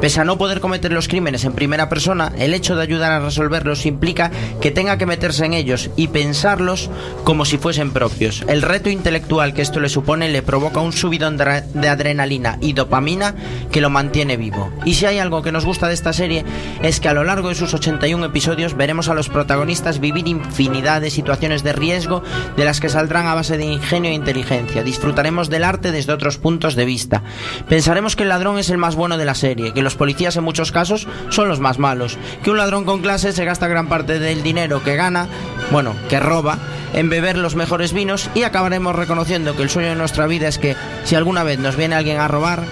[0.01, 3.21] Pese a no poder cometer los crímenes en primera persona, el hecho de ayudar a
[3.21, 4.31] resolverlos implica
[4.61, 6.91] que tenga que meterse en ellos y pensarlos
[7.25, 8.45] como si fuesen propios.
[8.47, 12.73] El reto intelectual que esto le supone le provoca un subidón de de adrenalina y
[12.73, 13.35] dopamina
[13.71, 14.71] que lo mantiene vivo.
[14.85, 16.45] Y si hay algo que nos gusta de esta serie
[16.83, 21.01] es que a lo largo de sus 81 episodios veremos a los protagonistas vivir infinidad
[21.01, 22.23] de situaciones de riesgo
[22.57, 24.83] de las que saldrán a base de ingenio e inteligencia.
[24.83, 27.23] Disfrutaremos del arte desde otros puntos de vista.
[27.69, 30.45] Pensaremos que el ladrón es el más bueno de la serie, que los policías en
[30.45, 34.19] muchos casos son los más malos, que un ladrón con clase se gasta gran parte
[34.19, 35.29] del dinero que gana,
[35.71, 36.59] bueno, que roba,
[36.95, 40.59] en beber los mejores vinos y acabaremos reconociendo que el sueño de nuestra vida es
[40.59, 42.65] que si alguna vez nos viene alguien a robar,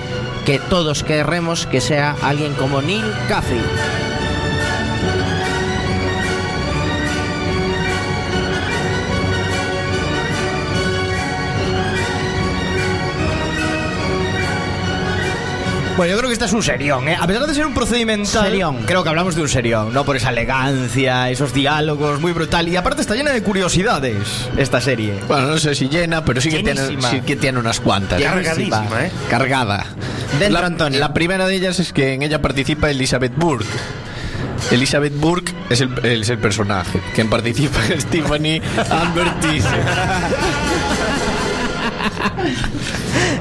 [0.46, 3.60] que todos querremos que sea alguien como Neil Caffrey.
[15.96, 17.16] Bueno, yo creo que esta es un serión, ¿eh?
[17.20, 18.78] A pesar de ser un procedimental, Serión.
[18.84, 20.04] creo que hablamos de un serión, ¿no?
[20.04, 22.66] Por esa elegancia, esos diálogos, muy brutal.
[22.68, 25.14] Y aparte está llena de curiosidades esta serie.
[25.28, 28.20] Bueno, no sé si llena, pero sí que, tiene, sí que tiene unas cuantas.
[28.20, 29.12] Cargadísima, ¿eh?
[29.30, 29.86] Cargada.
[30.38, 31.00] Dentro, la, Antonio.
[31.00, 33.66] la primera de ellas es que en ella participa Elizabeth Burke.
[34.70, 37.00] Elizabeth Burke es el, es el personaje.
[37.14, 39.70] Quien participa es Stephanie Amber Thiessen.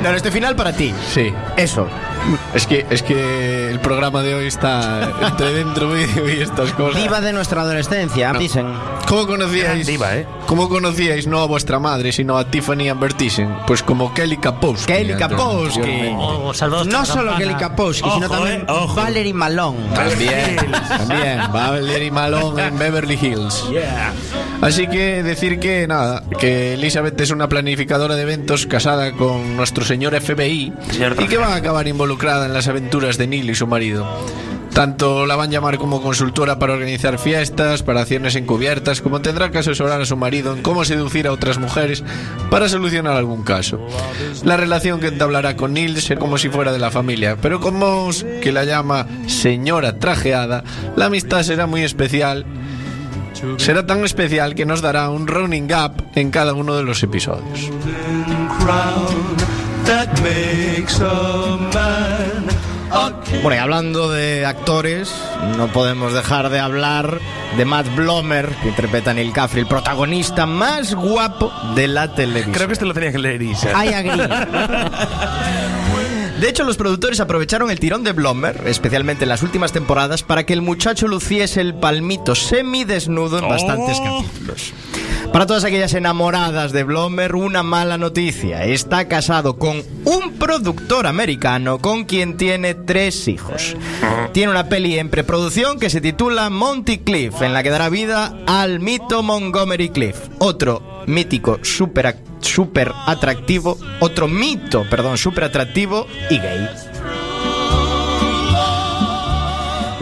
[0.02, 0.94] No, no, este final para ti.
[1.14, 1.34] Sí.
[1.58, 1.88] Eso.
[2.54, 7.02] Es que, es que el programa de hoy está entre dentro medio y estas cosas.
[7.02, 8.40] Diva de nuestra adolescencia, No.
[8.40, 8.68] dicen.
[9.08, 9.86] ¿Cómo conocíais?
[9.86, 10.26] diva, ¿eh?
[10.48, 13.54] ¿Cómo conocíais no a vuestra madre, sino a Tiffany Amber Thyssen?
[13.68, 14.92] Pues como Kelly Kapowski.
[14.92, 15.82] Kelly Kapowski.
[16.16, 17.38] Oh, No solo campana.
[17.38, 18.96] Kelly Kapowski, sino Ojo, también eh, ojo.
[18.96, 19.80] Valerie Malone.
[19.94, 20.56] También,
[20.88, 21.40] también.
[21.52, 23.66] Valerie Malone en Beverly Hills.
[24.62, 29.84] Así que decir que nada, que Elizabeth es una planificadora de eventos casada con nuestro
[29.84, 33.56] señor FBI Señor y que va a acabar involucrada en las aventuras de Neil y
[33.56, 34.08] su marido.
[34.74, 39.52] Tanto la van a llamar como consultora para organizar fiestas, para acciones encubiertas, como tendrá
[39.52, 42.04] que asesorar a su marido en cómo seducir a otras mujeres
[42.50, 43.80] para solucionar algún caso.
[44.44, 47.76] La relación que entablará con Neil será como si fuera de la familia, pero con
[47.78, 50.64] Moss, que la llama señora trajeada,
[50.96, 52.46] la amistad será muy especial.
[53.58, 57.70] Será tan especial que nos dará un running gap en cada uno de los episodios.
[63.42, 65.14] Bueno, y hablando de actores,
[65.58, 67.20] no podemos dejar de hablar
[67.58, 72.54] de Matt Blomer, que interpreta a Neil Caffrey, el protagonista más guapo de la televisión.
[72.54, 73.72] Creo que esto lo tenía que leer Isa.
[73.84, 74.28] I agree.
[76.40, 80.46] De hecho, los productores aprovecharon el tirón de Blommer, especialmente en las últimas temporadas, para
[80.46, 84.74] que el muchacho luciese el palmito semidesnudo en bastantes capítulos.
[85.34, 88.66] Para todas aquellas enamoradas de Blommer, una mala noticia.
[88.66, 93.76] Está casado con un productor americano con quien tiene tres hijos.
[94.32, 98.38] Tiene una peli en preproducción que se titula Monty Cliff, en la que dará vida
[98.46, 106.38] al mito Montgomery Cliff, otro mítico super, super atractivo, otro mito, perdón, super atractivo y
[106.38, 106.93] gay.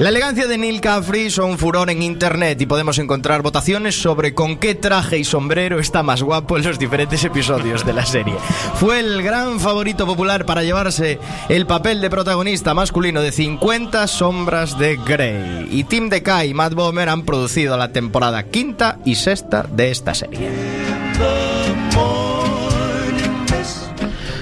[0.02, 4.58] La elegancia de Neil Caffrey son furor en internet y podemos encontrar votaciones sobre con
[4.58, 8.34] qué traje y sombrero está más guapo en los diferentes episodios de la serie.
[8.80, 14.76] Fue el gran favorito popular para llevarse el papel de protagonista masculino de 50 sombras
[14.80, 15.68] de Grey.
[15.70, 20.16] Y Tim DeKay y Matt Bomer han producido la temporada quinta y sexta de esta
[20.16, 20.50] serie.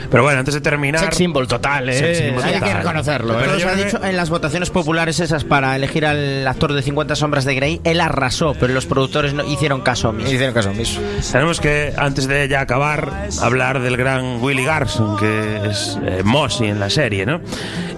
[0.10, 1.02] Pero bueno, antes de terminar.
[1.02, 1.94] Sex symbol total, ¿eh?
[1.94, 3.44] Sex symbol Hay que reconocerlo, ¿eh?
[3.46, 7.16] Pero se ha dicho en las votaciones populares esas para elegir al actor de 50
[7.16, 10.30] sombras de Grey, él arrasó, pero los productores no hicieron caso omiso.
[10.30, 11.00] Hicieron caso omiso.
[11.32, 16.66] Tenemos que, antes de ya acabar, hablar del gran Willy Garson, que es eh, Mossy
[16.66, 17.42] en la serie, ¿no?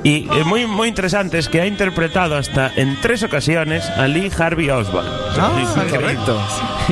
[0.03, 4.31] Y eh, muy, muy interesante es que ha interpretado hasta en tres ocasiones a Lee
[4.37, 5.09] Harvey Oswald.
[5.37, 5.51] Ah,
[5.89, 6.41] correcto.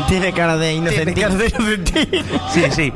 [0.07, 1.27] Tiene cara de inocente.
[2.53, 2.93] Sí, sí.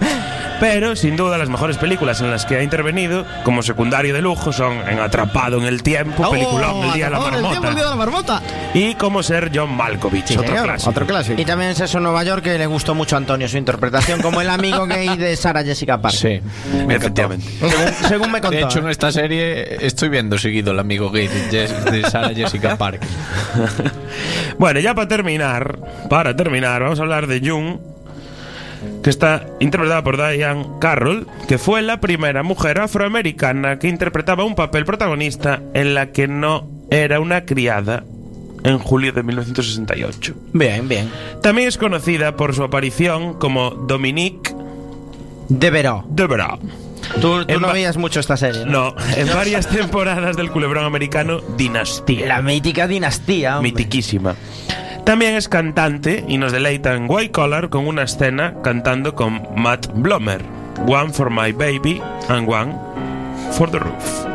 [0.60, 4.52] Pero, sin duda, las mejores películas en las que ha intervenido como secundario de lujo
[4.54, 7.76] son En Atrapado en el Tiempo, peliculón El Día de la Oh, el tiempo, el
[7.76, 8.42] día de la Marmota,
[8.74, 10.90] y Como ser John Malkovich, Sí, otro señor, clásico.
[10.92, 11.42] otro clásico.
[11.42, 14.22] Y también es eso en Nueva York que le gustó mucho a Antonio su interpretación
[14.22, 16.42] como el amigo gay de Sarah Jessica Parker.
[16.42, 16.42] Sí,
[16.86, 16.96] me.
[16.96, 17.46] Efectivamente.
[17.60, 18.58] Según, según me contó.
[18.58, 18.82] De hecho, ¿eh?
[18.84, 23.08] en esta serie estoy viendo seguido el amigo gay de, Jess- de Sarah Jessica Parker.
[24.58, 27.78] Bueno, ya para terminar, para terminar, vamos a hablar de Jung,
[29.04, 34.56] que está interpretada por Diane Carroll, que fue la primera mujer afroamericana que interpretaba un
[34.56, 38.04] papel protagonista en la que no era una criada
[38.64, 40.34] en julio de 1968.
[40.54, 41.10] Bien, bien.
[41.42, 44.54] También es conocida por su aparición como Dominique
[45.50, 46.04] Devereux.
[46.10, 46.60] Devereux.
[47.20, 48.92] Tú, tú no veías mucho esta serie, ¿no?
[48.92, 52.28] No, en varias temporadas del culebrón americano Dinastía.
[52.28, 53.58] La mítica dinastía.
[53.58, 53.72] hombre.
[53.72, 54.36] Mitiquísima.
[55.06, 59.88] También es cantante y nos deleita en White Collar con una escena cantando con Matt
[59.94, 60.42] Blomer.
[60.88, 62.74] One for my baby and one
[63.52, 64.33] for the roof.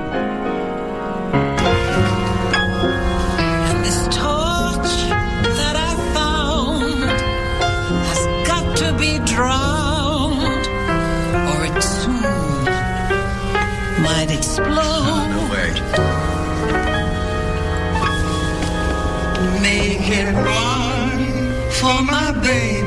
[21.88, 22.77] For my baby,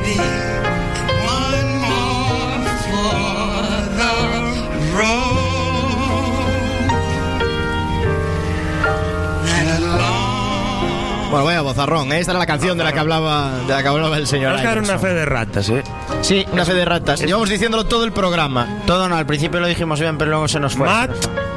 [11.32, 12.20] Bueno, vaya bozarrón, ¿eh?
[12.20, 14.62] Esta era la canción de la que hablaba, de la que hablaba el señor.
[14.62, 15.82] Dar una fe de ratas, ¿eh?
[16.20, 17.22] Sí, una fe de ratas.
[17.22, 18.82] Llevamos diciéndolo todo el programa.
[18.86, 20.86] Todo no, al principio lo dijimos bien, pero luego se nos fue.
[20.86, 21.10] Matt.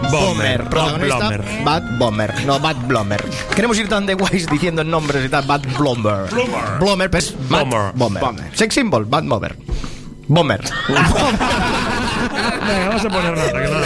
[0.03, 1.39] Matt protagonista.
[1.65, 2.45] Bad Bomber.
[2.45, 3.21] No, Bad Blomer.
[3.53, 5.45] Queremos ir tan de guays diciendo nombres y tal.
[5.45, 6.29] Bad Blomer.
[6.31, 6.79] Blomer.
[6.79, 7.35] Blomer, pues.
[7.49, 7.91] Matt Blomer.
[7.95, 8.23] Bomber.
[8.53, 9.57] Sex symbol, Bad Bomber.
[10.29, 10.61] Bomber.
[12.65, 13.85] Venga, vamos a poner nota, que no lo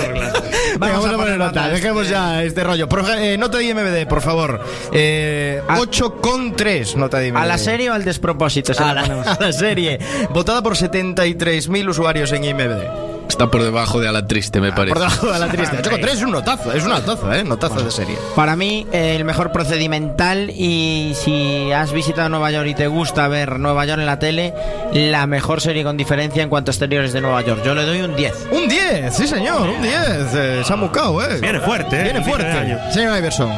[0.70, 0.80] arreglas.
[0.80, 1.70] Venga, vamos a poner nota.
[1.70, 2.88] Dejemos ya este rollo.
[2.88, 4.64] Por, eh, nota de IMBD, por favor.
[4.92, 7.40] Eh, 8,3 nota de IMBD.
[7.40, 8.74] ¿A la serie o al despropósito?
[8.74, 10.00] Se A la la, a la serie.
[10.32, 13.09] Votada por 73.000 usuarios en IMBD.
[13.30, 14.94] Está por debajo de a la triste, me parece.
[14.94, 15.78] Por debajo de la triste.
[15.78, 17.44] 8,3 es un notazo, es un notazo, ¿eh?
[17.44, 18.18] Notazo de serie.
[18.36, 23.28] Para mí, eh, el mejor procedimental y si has visitado Nueva York y te gusta
[23.28, 24.54] ver Nueva York en la tele,
[24.94, 27.62] la mejor serie con diferencia en cuanto a exteriores de Nueva York.
[27.64, 28.48] Yo le doy un 10.
[28.52, 29.94] Un 10, sí señor, un 10.
[30.34, 31.40] Eh, se ha mucado, ¿eh?
[31.40, 32.04] Viene fuerte, ¿eh?
[32.06, 32.78] Viene fuerte.
[32.92, 33.52] Señor Iverson.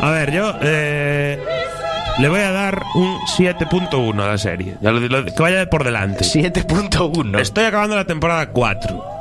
[0.00, 1.42] A ver, yo eh,
[2.18, 4.76] le voy a dar un 7.1 a la serie.
[4.80, 6.24] Que vaya por delante.
[6.24, 7.40] 7.1.
[7.40, 9.15] Estoy acabando la temporada 4.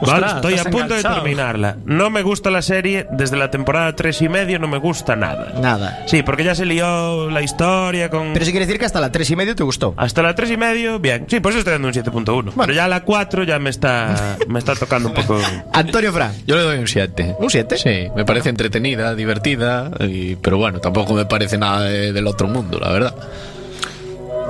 [0.00, 0.26] Ostras, ¿vale?
[0.34, 1.14] Estoy a punto de enganchado.
[1.16, 1.76] terminarla.
[1.84, 5.52] No me gusta la serie desde la temporada 3 y medio, no me gusta nada.
[5.60, 6.02] Nada.
[6.06, 8.32] Sí, porque ya se lió la historia con.
[8.32, 9.94] Pero sí quiere decir que hasta la 3 y medio te gustó.
[9.96, 11.26] Hasta la 3 y medio, bien.
[11.28, 12.52] Sí, por eso estoy dando un 7.1.
[12.56, 15.38] Pero ya la 4 ya me está, me está tocando un poco.
[15.72, 16.32] Antonio Fra.
[16.46, 17.36] Yo le doy un 7.
[17.38, 17.76] ¿Un 7?
[17.78, 22.48] Sí, me parece entretenida, divertida, y- pero bueno, tampoco me parece nada de- del otro
[22.48, 23.14] mundo, la verdad.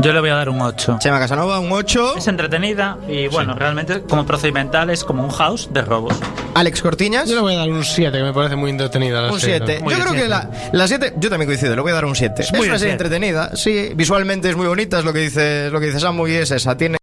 [0.01, 0.99] Yo le voy a dar un 8.
[1.01, 2.17] Chema Casanova, un 8.
[2.19, 6.15] Es entretenida y bueno, realmente como procedimental es como un house de robos.
[6.55, 7.29] Alex Cortiñas.
[7.29, 9.63] Yo le voy a dar un 7, que me parece muy entretenida la Un serie.
[9.65, 9.85] 7.
[9.89, 12.43] Yo creo que la, la 7, yo también coincido, le voy a dar un 7.
[12.43, 12.93] Es, muy una serie siete.
[12.93, 16.27] entretenida, sí, visualmente es muy bonita, es lo que dice, es lo que dice Samu
[16.27, 16.77] y es esa.
[16.77, 16.99] Tiene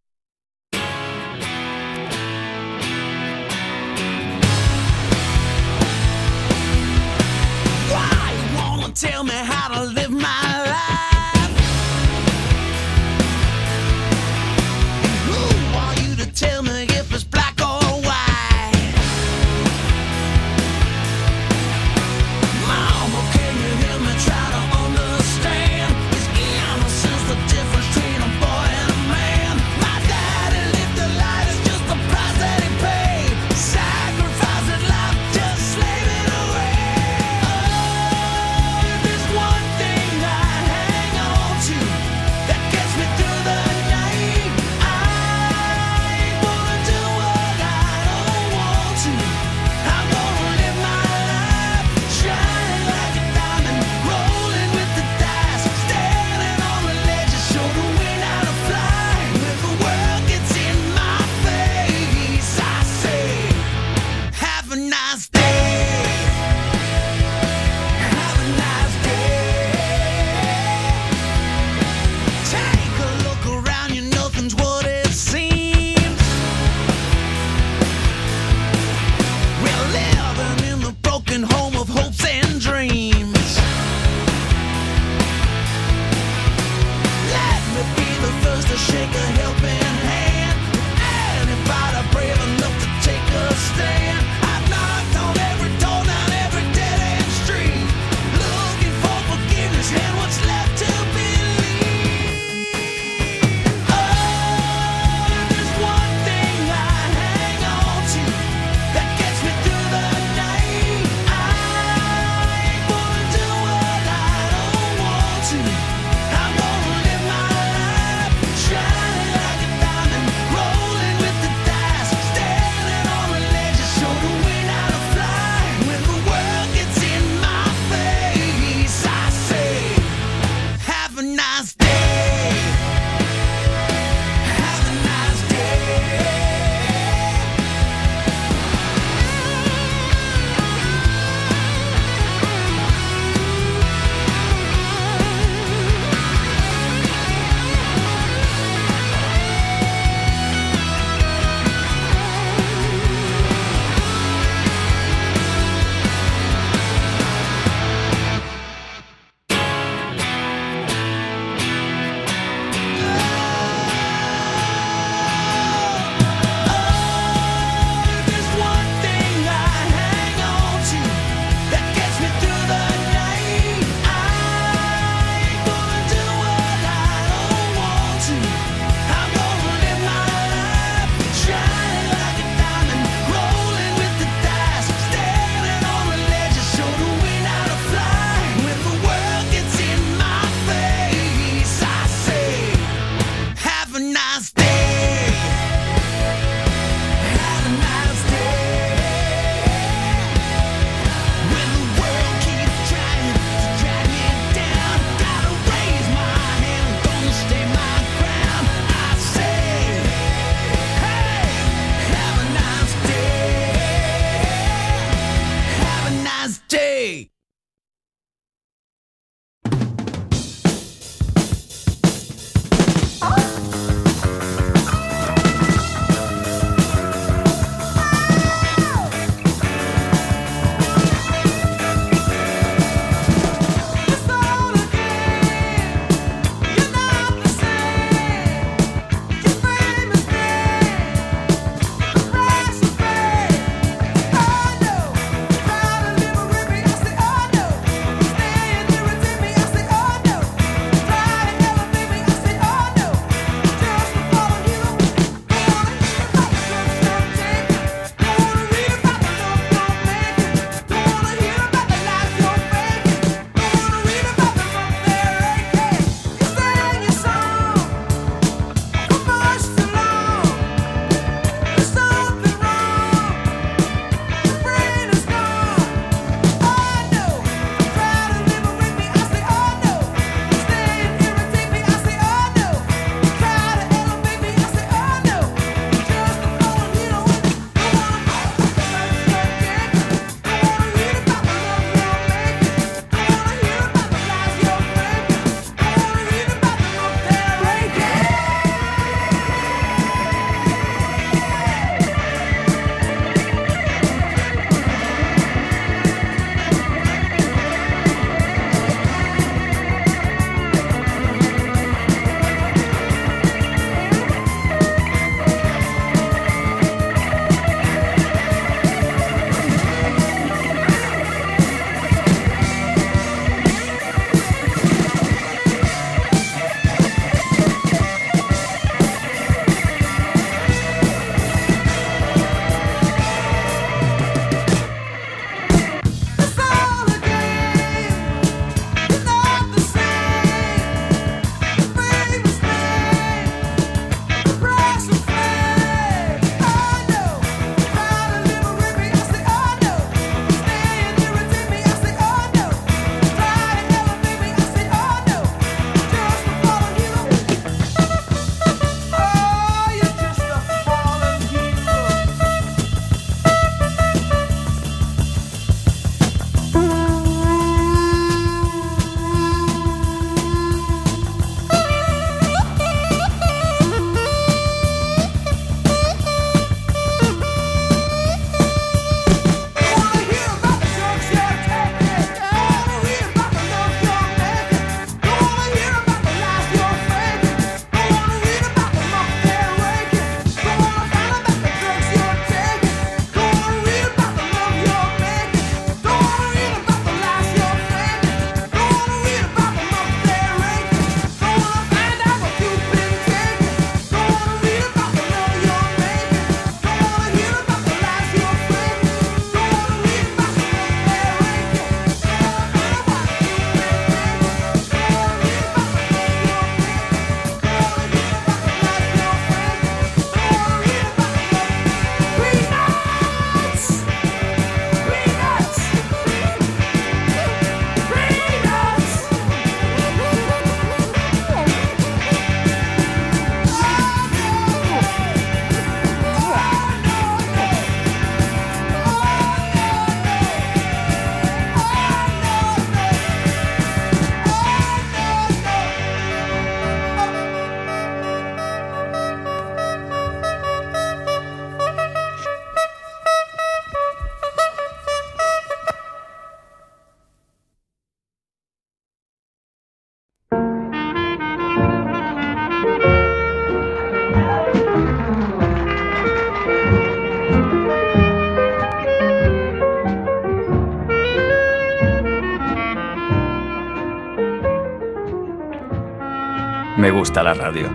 [477.39, 477.89] la radio.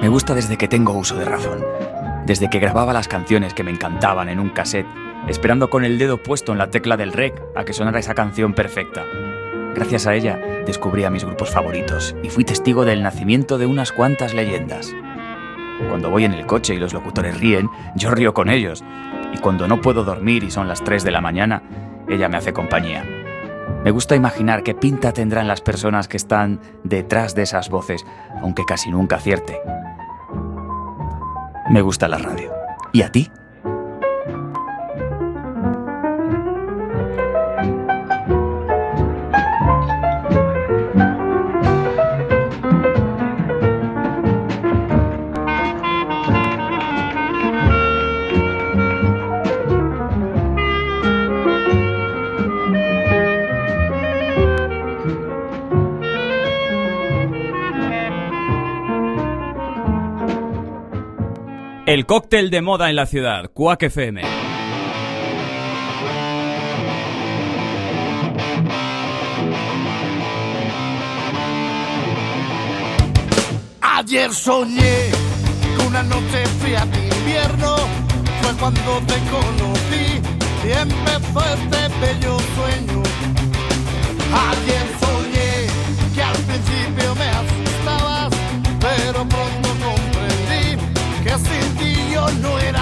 [0.00, 1.64] Me gusta desde que tengo uso de razón.
[2.26, 4.86] Desde que grababa las canciones que me encantaban en un cassette,
[5.28, 8.52] esperando con el dedo puesto en la tecla del rec a que sonara esa canción
[8.52, 9.04] perfecta.
[9.74, 13.92] Gracias a ella descubrí a mis grupos favoritos y fui testigo del nacimiento de unas
[13.92, 14.94] cuantas leyendas.
[15.88, 18.84] Cuando voy en el coche y los locutores ríen, yo río con ellos.
[19.32, 21.62] Y cuando no puedo dormir y son las 3 de la mañana,
[22.08, 23.04] ella me hace compañía.
[23.84, 28.04] Me gusta imaginar qué pinta tendrán las personas que están detrás de esas voces,
[28.40, 29.60] aunque casi nunca acierte.
[31.70, 32.52] Me gusta la radio.
[32.92, 33.30] ¿Y a ti?
[62.12, 64.20] Cóctel de moda en la ciudad, Quack FM.
[73.80, 75.10] Ayer soñé
[75.74, 77.76] que una noche fría de invierno
[78.42, 80.20] fue cuando te conocí
[80.66, 83.02] y empezó este bello sueño.
[84.50, 88.34] Ayer soñé que al principio me asustabas,
[88.80, 90.76] pero pronto comprendí
[91.24, 92.01] que sin ti
[92.42, 92.81] no era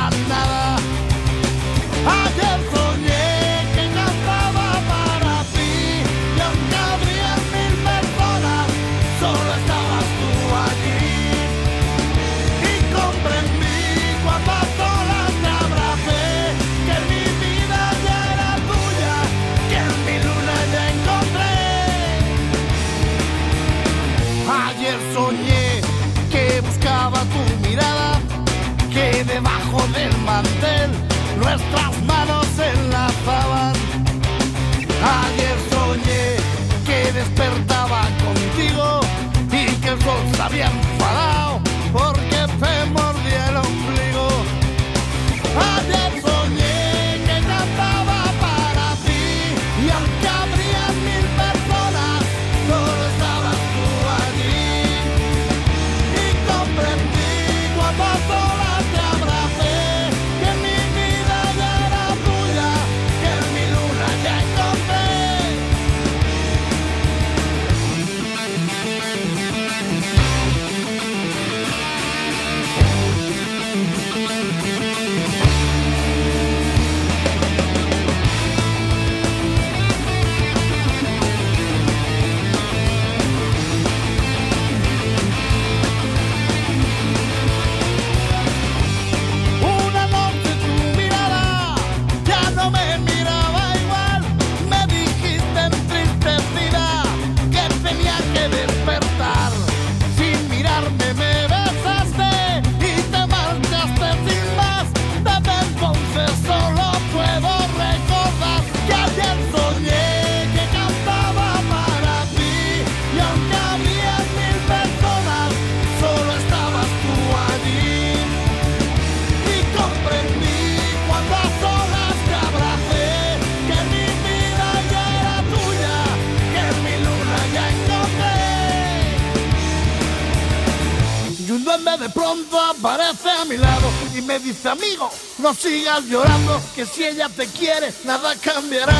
[134.50, 138.92] dice, amigo, no sigas llorando, que si ella te quiere, nada cambiará.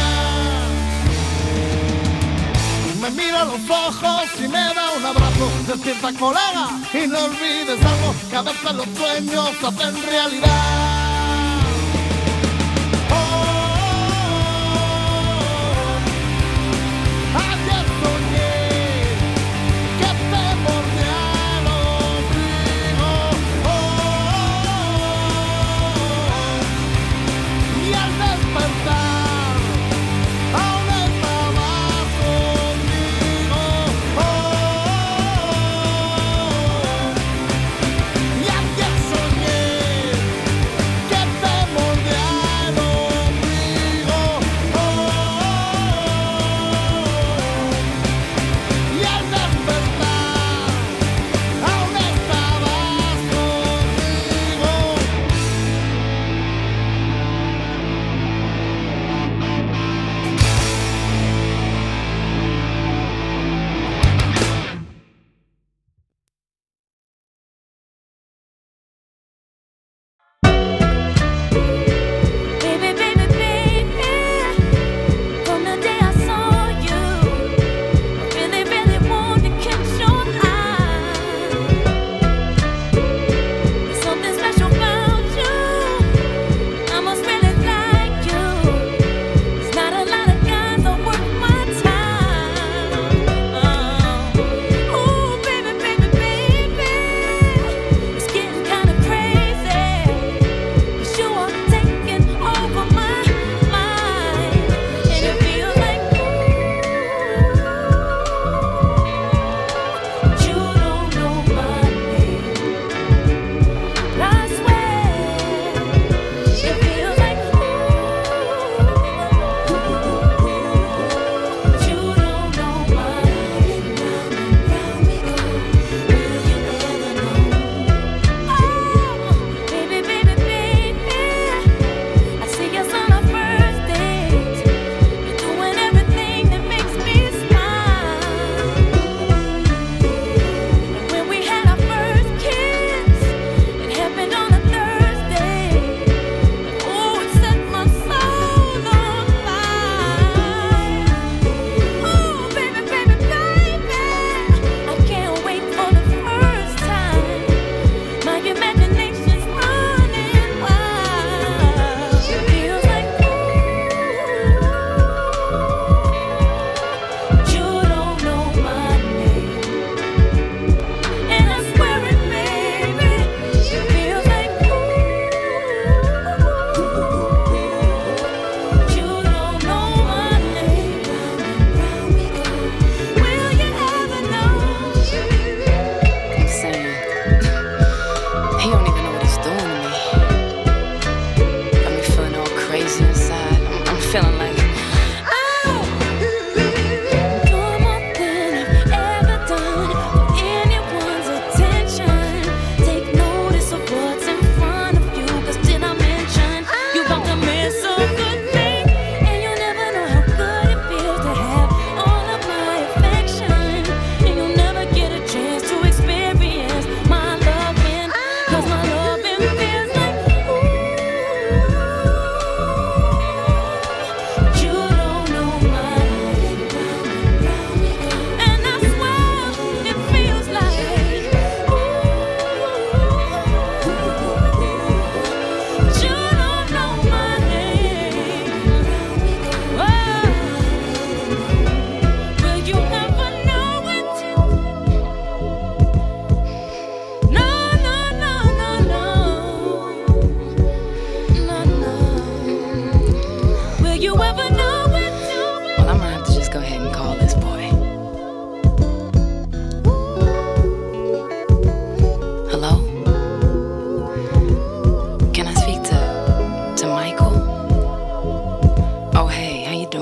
[3.01, 5.51] Me mira los ojos y me da un abrazo.
[5.67, 10.70] Despierta, colega, y no olvides algo que a veces los sueños hacen realidad.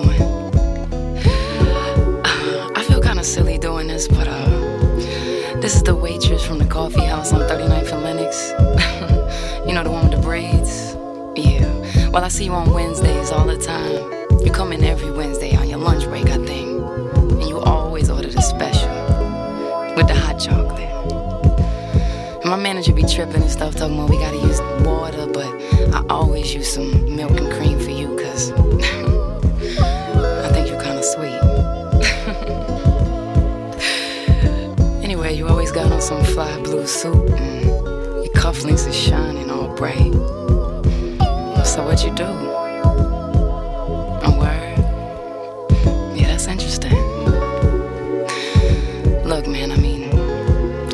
[0.02, 0.22] doing.
[2.74, 4.48] I feel kinda silly doing this, but uh,
[5.60, 8.50] this is the waitress from the coffee house on 39th and Lennox.
[9.66, 10.94] you know, the one with the braids?
[11.36, 12.10] Yeah.
[12.10, 14.44] Well, I see you on Wednesdays all the time.
[14.44, 16.68] You come in every Wednesday on your lunch break, I think.
[17.32, 18.88] And you always order the special
[19.96, 20.78] with the hot chocolate.
[22.42, 25.48] And my manager be tripping and stuff, talking about we gotta use water, but
[25.94, 27.47] I always use some milk
[35.98, 40.12] on some fly blue suit, and your cufflinks is shining all bright.
[41.66, 42.24] So what you do?
[44.22, 44.78] A word?
[46.16, 46.94] Yeah, that's interesting.
[49.24, 50.04] Look, man, I mean,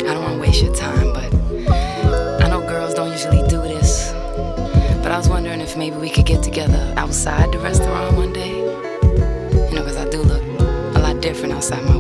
[0.09, 1.35] I don't want to waste your time, but
[2.43, 4.11] I know girls don't usually do this.
[5.03, 8.57] But I was wondering if maybe we could get together outside the restaurant one day.
[8.57, 10.43] You know, because I do look
[10.97, 11.99] a lot different outside my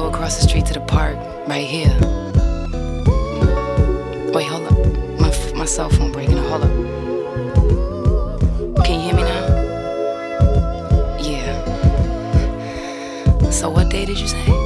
[0.00, 1.94] go across the street to the park right here.
[4.32, 4.78] Wait, hold up.
[5.20, 6.38] My, my cell phone breaking.
[6.38, 6.70] Hold up.
[8.86, 9.44] Can you hear me now?
[11.20, 11.54] Yeah.
[13.50, 14.59] So what day did you say?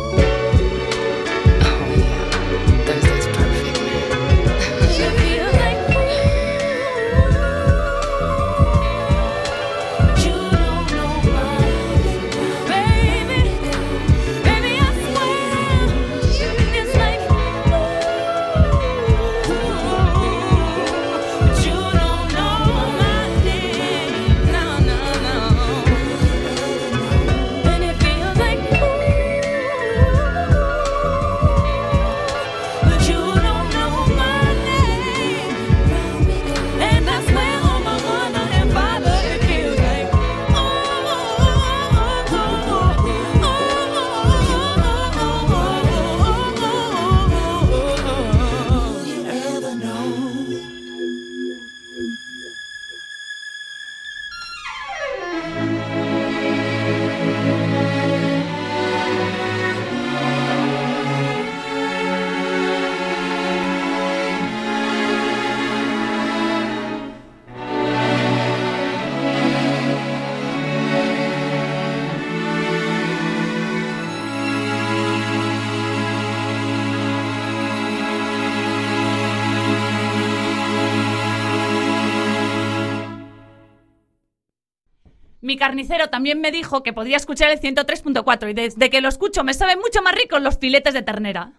[85.64, 89.54] Carnicero también me dijo que podía escuchar el 103.4 y desde que lo escucho me
[89.54, 91.52] saben mucho más ricos los filetes de ternera.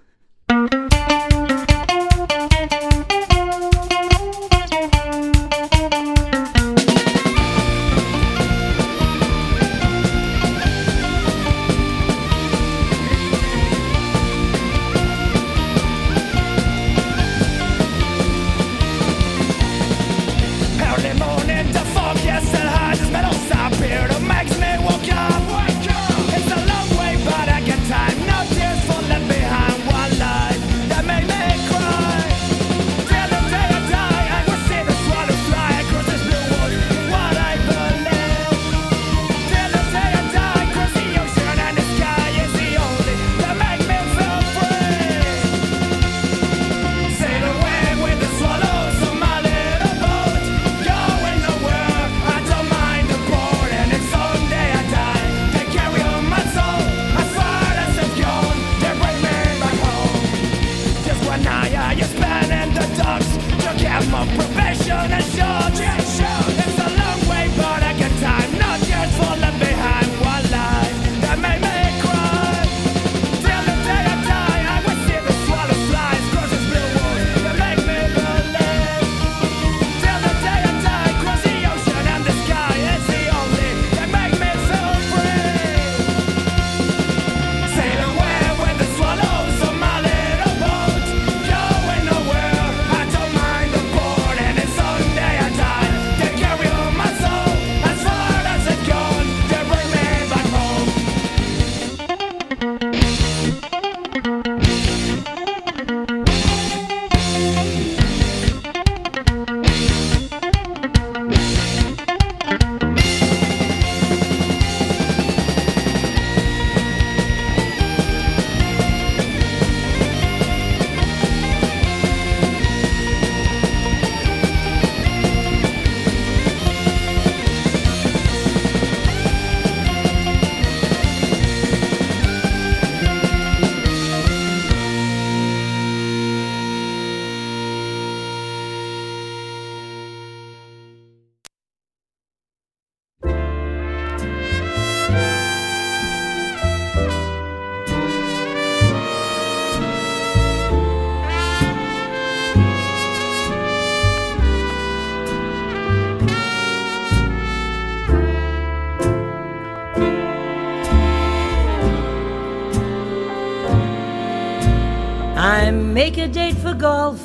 [166.18, 167.22] A date for golf,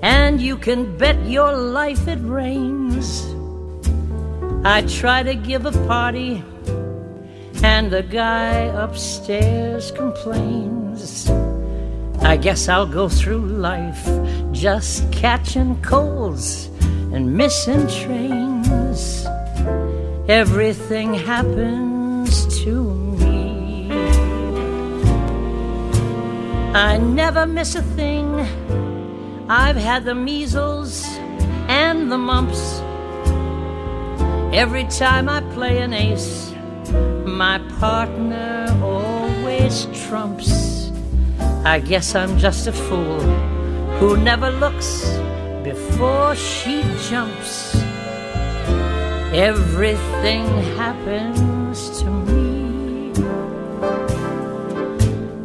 [0.00, 3.26] and you can bet your life it rains.
[4.64, 6.42] I try to give a party,
[7.62, 8.52] and the guy
[8.84, 11.28] upstairs complains.
[12.22, 14.08] I guess I'll go through life
[14.52, 16.70] just catching colds
[17.12, 19.26] and missing trains.
[20.28, 21.89] Everything happens
[26.74, 28.32] I never miss a thing.
[29.48, 31.04] I've had the measles
[31.66, 32.80] and the mumps.
[34.54, 36.54] Every time I play an ace,
[37.26, 40.92] my partner always trumps.
[41.64, 43.20] I guess I'm just a fool
[43.98, 45.04] who never looks
[45.64, 47.74] before she jumps.
[49.34, 50.46] Everything
[50.76, 51.49] happens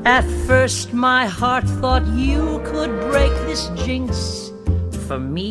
[0.06, 4.52] At first, my heart thought you could break this jinx
[5.08, 5.50] for me.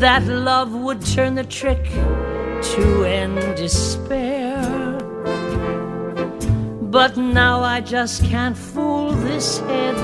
[0.00, 4.56] That love would turn the trick to end despair.
[6.80, 9.96] But now I just can't fool this head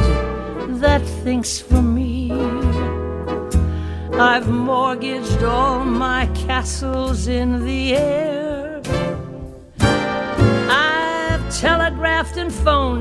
[0.83, 2.31] that thinks for me.
[4.13, 8.32] I've mortgaged all my castles in the air.
[12.23, 12.93] Left and phoned.